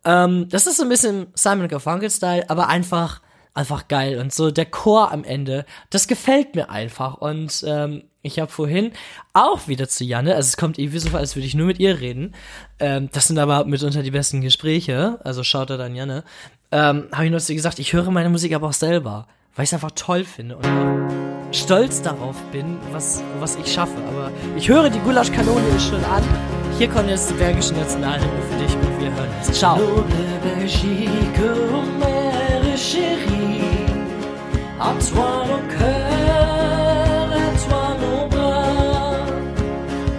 Ähm, 0.04 0.50
das 0.50 0.66
ist 0.66 0.78
so 0.78 0.84
ein 0.84 0.90
bisschen 0.90 1.28
Simon 1.36 1.68
Garfunkel-Style, 1.68 2.50
aber 2.50 2.68
einfach, 2.68 3.22
einfach 3.54 3.88
geil. 3.88 4.20
Und 4.20 4.34
so 4.34 4.52
der 4.52 4.66
Chor 4.66 5.12
am 5.12 5.24
Ende, 5.24 5.66
das 5.90 6.08
gefällt 6.08 6.56
mir 6.56 6.70
einfach. 6.70 7.16
Und 7.16 7.64
ähm, 7.68 8.04
ich 8.22 8.40
habe 8.40 8.52
vorhin 8.52 8.92
auch 9.34 9.68
wieder 9.68 9.88
zu 9.88 10.04
Janne, 10.04 10.36
also 10.36 10.48
es 10.48 10.58
kommt 10.58 10.80
irgendwie 10.80 11.00
so 11.00 11.10
vor, 11.10 11.20
als 11.20 11.36
würde 11.36 11.46
ich 11.46 11.56
nur 11.56 11.68
mit 11.68 11.80
ihr 11.80 12.00
reden. 12.00 12.34
Ähm, 12.80 13.10
das 13.12 13.28
sind 13.28 13.38
aber 13.38 13.66
mitunter 13.66 14.02
die 14.02 14.12
besten 14.12 14.42
Gespräche, 14.42 15.20
also 15.24 15.44
schaut 15.44 15.70
da 15.70 15.78
dann 15.78 15.96
Janne. 15.96 16.24
Ähm, 16.72 17.10
habe 17.12 17.26
ich 17.26 17.32
nur 17.32 17.40
zu 17.40 17.52
ihr 17.52 17.58
gesagt, 17.58 17.80
ich 17.80 17.94
höre 17.94 18.10
meine 18.12 18.30
Musik 18.30 18.54
aber 18.54 18.68
auch 18.70 18.74
selber, 18.74 19.28
weil 19.56 19.64
ich 19.64 19.70
es 19.70 19.74
einfach 19.74 19.92
toll 19.92 20.24
finde 20.24 20.58
und 20.58 20.66
auch 20.66 21.54
stolz 21.54 22.02
darauf 22.02 22.42
bin, 22.52 22.78
was, 22.92 23.22
was 23.40 23.58
ich 23.58 23.72
schaffe. 23.72 23.98
Aber 24.08 24.32
ich 24.56 24.68
höre 24.70 24.90
die 24.90 25.00
Gulaschkanone 25.00 25.80
schon 25.80 26.04
an. 26.06 26.24
Hier 26.78 26.88
kommt 26.90 27.10
jetzt 27.10 27.30
die 27.30 27.36
belgische 27.36 27.74
Nationalhymne 27.74 28.42
für 28.50 28.58
dich 28.64 28.74
und 28.74 29.00
wir 29.00 29.14
hören 29.14 29.30
es. 29.42 29.52
Ciao. 29.52 29.78
À 34.80 34.94
toi 35.10 35.46
nos 35.48 35.64
cœurs, 35.78 37.32
à 37.34 37.50
toi 37.64 37.86
nos 38.02 38.28
bras, 38.28 39.26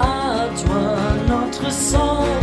à 0.01 0.49
toi 0.63 0.87
notre 1.29 1.71
sang, 1.73 2.34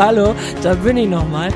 Hallo, 0.00 0.34
da 0.62 0.72
bin 0.72 0.96
ich 0.96 1.10
nochmal. 1.10 1.50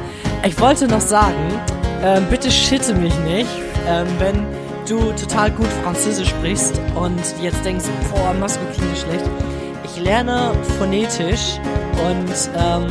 Ich 0.46 0.60
wollte 0.60 0.86
noch 0.86 1.00
sagen, 1.00 1.62
ähm, 2.02 2.26
bitte 2.28 2.50
schitte 2.50 2.94
mich 2.94 3.18
nicht, 3.20 3.48
ähm, 3.88 4.06
wenn 4.18 4.46
du 4.86 4.98
total 5.12 5.50
gut 5.50 5.66
Französisch 5.82 6.28
sprichst 6.28 6.78
und 6.94 7.18
jetzt 7.40 7.64
denkst, 7.64 7.86
boah, 8.10 8.34
Masko 8.34 8.60
klingt 8.76 8.98
schlecht. 8.98 9.24
Ich 9.82 9.98
lerne 9.98 10.52
phonetisch 10.78 11.58
und 12.06 12.50
ähm, 12.58 12.86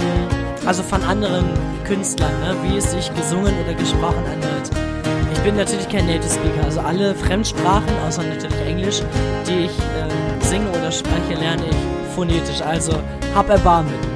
also 0.66 0.82
von 0.82 1.04
anderen 1.04 1.46
Künstlern, 1.86 2.32
ne, 2.39 2.56
wie 2.63 2.78
es 2.78 2.89
sich 2.89 3.13
gesungen 3.13 3.54
oder 3.63 3.76
gesprochen 3.76 4.24
anhört. 4.26 4.72
Ich 5.34 5.39
bin 5.42 5.56
natürlich 5.56 5.88
kein 5.88 6.08
Native 6.08 6.32
Speaker. 6.32 6.66
Also 6.66 6.80
alle 6.80 7.13
Fremdsprachen, 7.13 7.94
außer 8.08 8.24
natürlich 8.24 8.60
Englisch, 8.66 9.04
die 9.48 9.66
ich 9.66 9.78
ähm, 10.02 10.42
singe 10.42 10.68
oder 10.72 10.92
spreche, 10.92 11.39
lerne 11.39 11.62
ich 11.70 12.16
phonetisch. 12.16 12.63
Also 12.63 12.94
hab 13.36 13.52
Erbarmen. 13.52 14.12